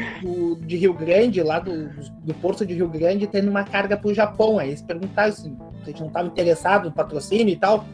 [0.56, 1.88] do- de Rio Grande, lá do,
[2.24, 4.58] do Porto de Rio Grande, tendo uma carga pro Japão.
[4.58, 5.52] Aí eles perguntaram se
[5.84, 7.84] a gente não tava interessado no patrocínio e tal.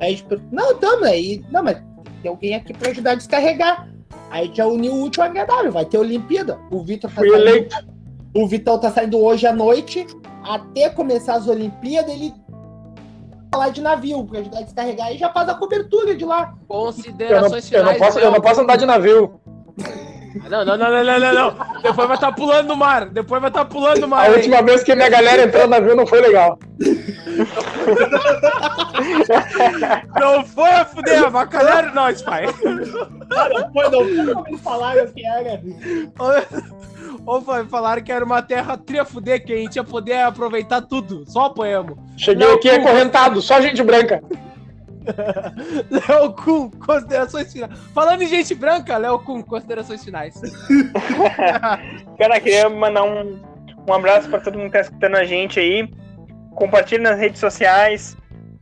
[0.00, 1.44] Aí a gente perguntou, não, tamo aí.
[1.52, 1.76] Não, mas
[2.22, 3.86] tem alguém aqui pra ajudar a descarregar.
[4.30, 6.58] Aí a gente já uniu o útil ao agradável, vai ter Olimpíada.
[6.70, 7.68] O Vitor tá saindo,
[8.34, 10.06] o Vitão tá saindo hoje à noite,
[10.44, 12.34] até começar as Olimpíadas, ele
[13.50, 16.54] tá lá de navio pra ajudar a descarregar e já faz a cobertura de lá.
[16.68, 17.98] Eu não, Considerações eu não finais.
[17.98, 18.42] posso, eu não Léo.
[18.42, 19.40] posso andar de navio.
[20.48, 21.54] Não, não, não, não, não, não, não.
[21.82, 23.06] Depois vai estar pulando no mar.
[23.06, 24.24] Depois vai estar pulando no mar.
[24.24, 24.34] A hein?
[24.36, 26.58] última vez que minha galera entrou no navio não foi legal.
[30.18, 32.46] Não foi a fuder, avacalharam nós, pai.
[32.46, 35.60] Não foi, não foi falaram que era.
[37.24, 41.24] Ou falaram que era uma terra tria fuder, que a gente ia poder aproveitar tudo.
[41.28, 41.96] Só apoiamos.
[42.16, 44.22] Cheguei Não, aqui tu- acorrentado, só gente branca.
[45.90, 47.72] Léo Kuhn, considerações finais.
[47.94, 50.40] Falando em gente branca, Léo Kuhn, considerações finais.
[52.18, 53.40] Cara, queria mandar um,
[53.88, 55.88] um abraço para todo mundo que tá escutando a gente aí.
[56.54, 58.16] Compartilha nas redes sociais,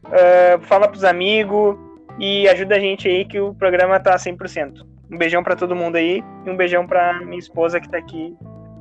[0.05, 1.77] uh, fala pros amigos
[2.19, 4.87] e ajuda a gente aí que o programa tá 100%.
[5.11, 8.37] Um beijão para todo mundo aí e um beijão pra minha esposa que tá aqui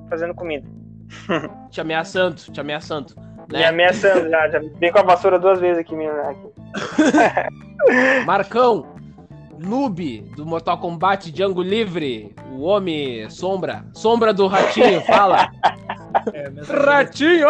[0.10, 0.68] fazendo comida.
[1.70, 3.16] te ameaçando, te ameaçando.
[3.52, 3.60] Né?
[3.60, 6.14] Me ameaçando já, já vem com a vassoura duas vezes aqui, minha.
[8.26, 8.88] Marcão,
[9.60, 15.50] noob do Mortal Kombat Django Livre, o homem sombra, sombra do ratinho, fala.
[16.34, 16.52] É,
[16.84, 17.48] ratinho!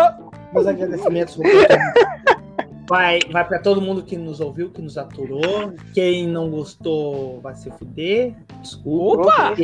[0.54, 1.38] Meus agradecimentos
[2.88, 5.74] vai, vai para todo mundo que nos ouviu, que nos aturou.
[5.94, 8.36] Quem não gostou vai se fuder.
[8.62, 9.24] Desculpa.
[9.24, 9.56] Opa!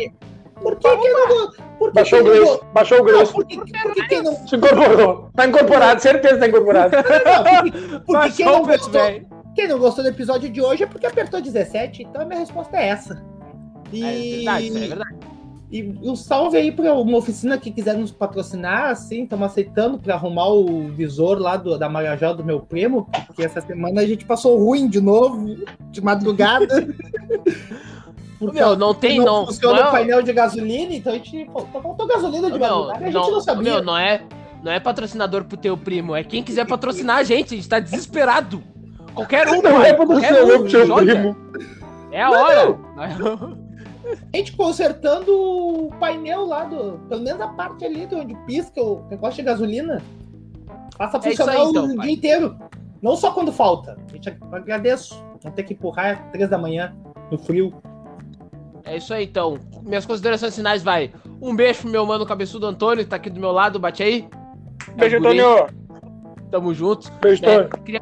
[0.62, 1.52] Por que, que não.
[1.78, 2.66] Por Baixou o grosso.
[2.74, 3.34] Baixou o grosso.
[3.34, 4.36] Por que, por que quem não.
[4.48, 5.30] Se incorporou.
[5.36, 6.96] Tá incorporado, certeza tá incorporado.
[7.26, 9.02] Não, porque, porque quem, não gostou,
[9.56, 12.78] quem não gostou do episódio de hoje é porque apertou 17, então a minha resposta
[12.78, 13.24] é essa.
[13.92, 14.04] E...
[14.04, 15.16] É verdade, isso é verdade.
[15.72, 20.16] E um salve aí para uma oficina que quiser nos patrocinar, assim, estamos aceitando para
[20.16, 24.26] arrumar o visor lá do, da Marajó do meu primo, porque essa semana a gente
[24.26, 25.56] passou ruim de novo,
[25.90, 26.88] de madrugada.
[28.42, 29.26] Porque meu, não tem, não.
[29.26, 31.48] não funciona não, o painel de gasolina, então a gente.
[31.54, 33.64] Faltou gasolina de madrugada, a gente não, não sabia.
[33.64, 34.24] Meu, não é,
[34.64, 37.80] não é patrocinador pro teu primo, é quem quiser patrocinar a gente, a gente tá
[37.80, 38.64] desesperado.
[39.14, 41.38] Qualquer um, não é patrocinador um, pro teu primo.
[42.12, 42.80] É a hora.
[44.34, 46.98] A gente consertando o painel lá do.
[47.08, 50.02] Pelo menos a parte ali de onde pisca o negócio de gasolina.
[50.98, 52.08] Passa a é funcionar aí, então, o pai.
[52.08, 52.58] dia inteiro.
[53.04, 54.00] Não só quando falta.
[54.10, 55.24] A gente agradeço.
[55.44, 56.96] Não ter que empurrar três da manhã
[57.30, 57.72] no frio.
[58.84, 59.60] É isso aí, então.
[59.84, 61.12] Minhas considerações finais vai.
[61.42, 64.28] Um beijo pro meu mano cabeçudo Antônio, que tá aqui do meu lado, bate aí.
[64.96, 65.68] Beijo, Antônio.
[66.50, 67.10] Tamo juntos.
[67.22, 68.02] Beijo, é, queria,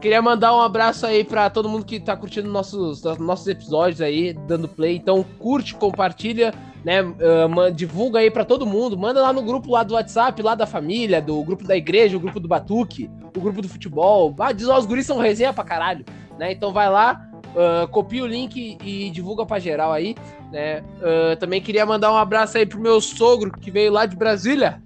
[0.00, 4.32] queria mandar um abraço aí pra todo mundo que tá curtindo nossos, nossos episódios aí,
[4.32, 4.96] dando play.
[4.96, 6.54] Então, curte, compartilha,
[6.84, 7.02] né?
[7.02, 8.96] Uh, divulga aí pra todo mundo.
[8.96, 12.20] Manda lá no grupo lá do WhatsApp, lá da família, do grupo da igreja, o
[12.20, 14.34] grupo do Batuque, o grupo do futebol.
[14.38, 16.04] Ah, diz, ó, os guris são resenha pra caralho,
[16.38, 16.52] né?
[16.52, 20.14] Então vai lá Uh, copia o link e divulga pra geral aí,
[20.50, 20.82] né?
[20.98, 24.80] Uh, também queria mandar um abraço aí pro meu sogro, que veio lá de Brasília.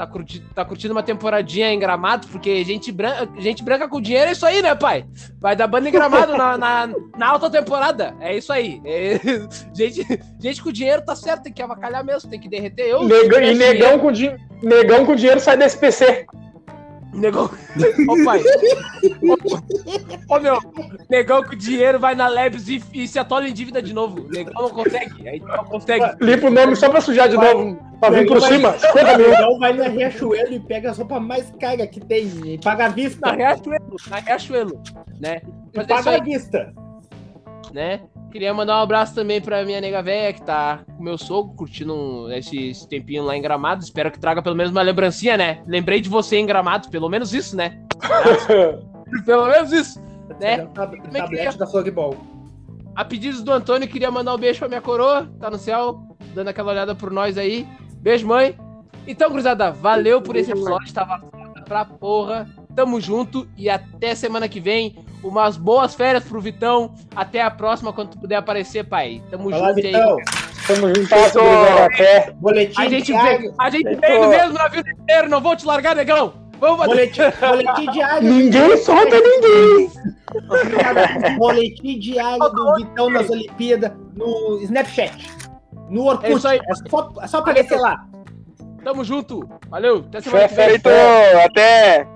[0.00, 4.30] Tá, curti tá curtindo uma temporadinha em Gramado, porque gente branca, gente branca com dinheiro
[4.30, 5.04] é isso aí, né, pai?
[5.38, 8.14] Vai dar banda em Gramado na, na, na, alta temporada.
[8.18, 8.80] É isso aí.
[8.82, 9.20] É,
[9.76, 10.06] gente,
[10.38, 12.86] gente com dinheiro tá certo, tem que avacalhar mesmo, tem que derreter.
[12.86, 14.10] Eu, negão, e negão com,
[14.62, 16.26] negão com dinheiro sai desse PC.
[17.12, 17.50] Negão.
[18.08, 18.42] Ô pai.
[20.28, 20.58] Ô, meu,
[21.08, 24.28] negão com dinheiro vai na Labs e, e, se atola em dívida de novo.
[24.28, 25.28] Negão não consegue.
[25.28, 26.04] Aí não consegue.
[26.20, 27.78] Limpa o nome só pra sujar de vai, novo.
[27.98, 28.78] Pra vir por cima.
[28.78, 29.30] 50 mil.
[29.30, 32.28] Negão vai na Riachuelo e pega as roupas mais caras que tem.
[32.44, 33.26] E paga a vista.
[33.26, 33.96] Na Riachuelo.
[34.08, 34.82] Na Riachuelo.
[35.20, 35.42] Né?
[35.74, 36.72] Mas é paga a vista.
[37.72, 38.00] Né?
[38.30, 42.32] Queria mandar um abraço também pra minha nega velha, que tá com meu sogro, curtindo
[42.32, 43.82] esse, esse, tempinho lá em Gramado.
[43.82, 45.62] Espero que traga pelo menos uma lembrancinha, né?
[45.66, 47.82] Lembrei de você em Gramado, pelo menos isso, né?
[49.26, 50.00] pelo menos isso,
[50.40, 50.64] né?
[50.66, 51.52] Tablete queria...
[51.52, 52.16] da Flogball.
[52.94, 56.00] A pedidos do Antônio, queria mandar um beijo pra minha coroa, tá no céu,
[56.32, 57.66] dando aquela olhada por nós aí.
[57.96, 58.56] Beijo, mãe.
[59.06, 62.48] Então, cruzada, valeu por esse episódio, tava foda pra porra.
[62.76, 65.04] Tamo junto e até semana que vem.
[65.22, 66.94] Umas boas férias pro Vitão.
[67.14, 69.22] Até a próxima, quando tu puder aparecer, pai.
[69.30, 70.16] Tamo Olá, junto Vitão.
[70.16, 70.24] aí.
[70.66, 71.14] Tamo junto,
[71.84, 72.30] até.
[72.32, 75.96] Boletim a gente vem, a gente vem no mesmo navio inteiro, não vou te largar,
[75.96, 76.34] negão.
[76.60, 76.86] Vamos.
[76.86, 78.30] Boletim, boletim diário.
[78.30, 79.90] Ninguém solta ninguém.
[81.38, 85.30] boletim diário do Vitão nas Olimpíadas no Snapchat.
[85.88, 86.30] No Orkut.
[86.30, 86.58] É, isso aí.
[86.58, 88.04] é só, é só aparecer lá.
[88.84, 89.48] Tamo junto.
[89.68, 90.04] Valeu.
[90.08, 90.76] Até semana que vem.
[91.44, 92.06] Até.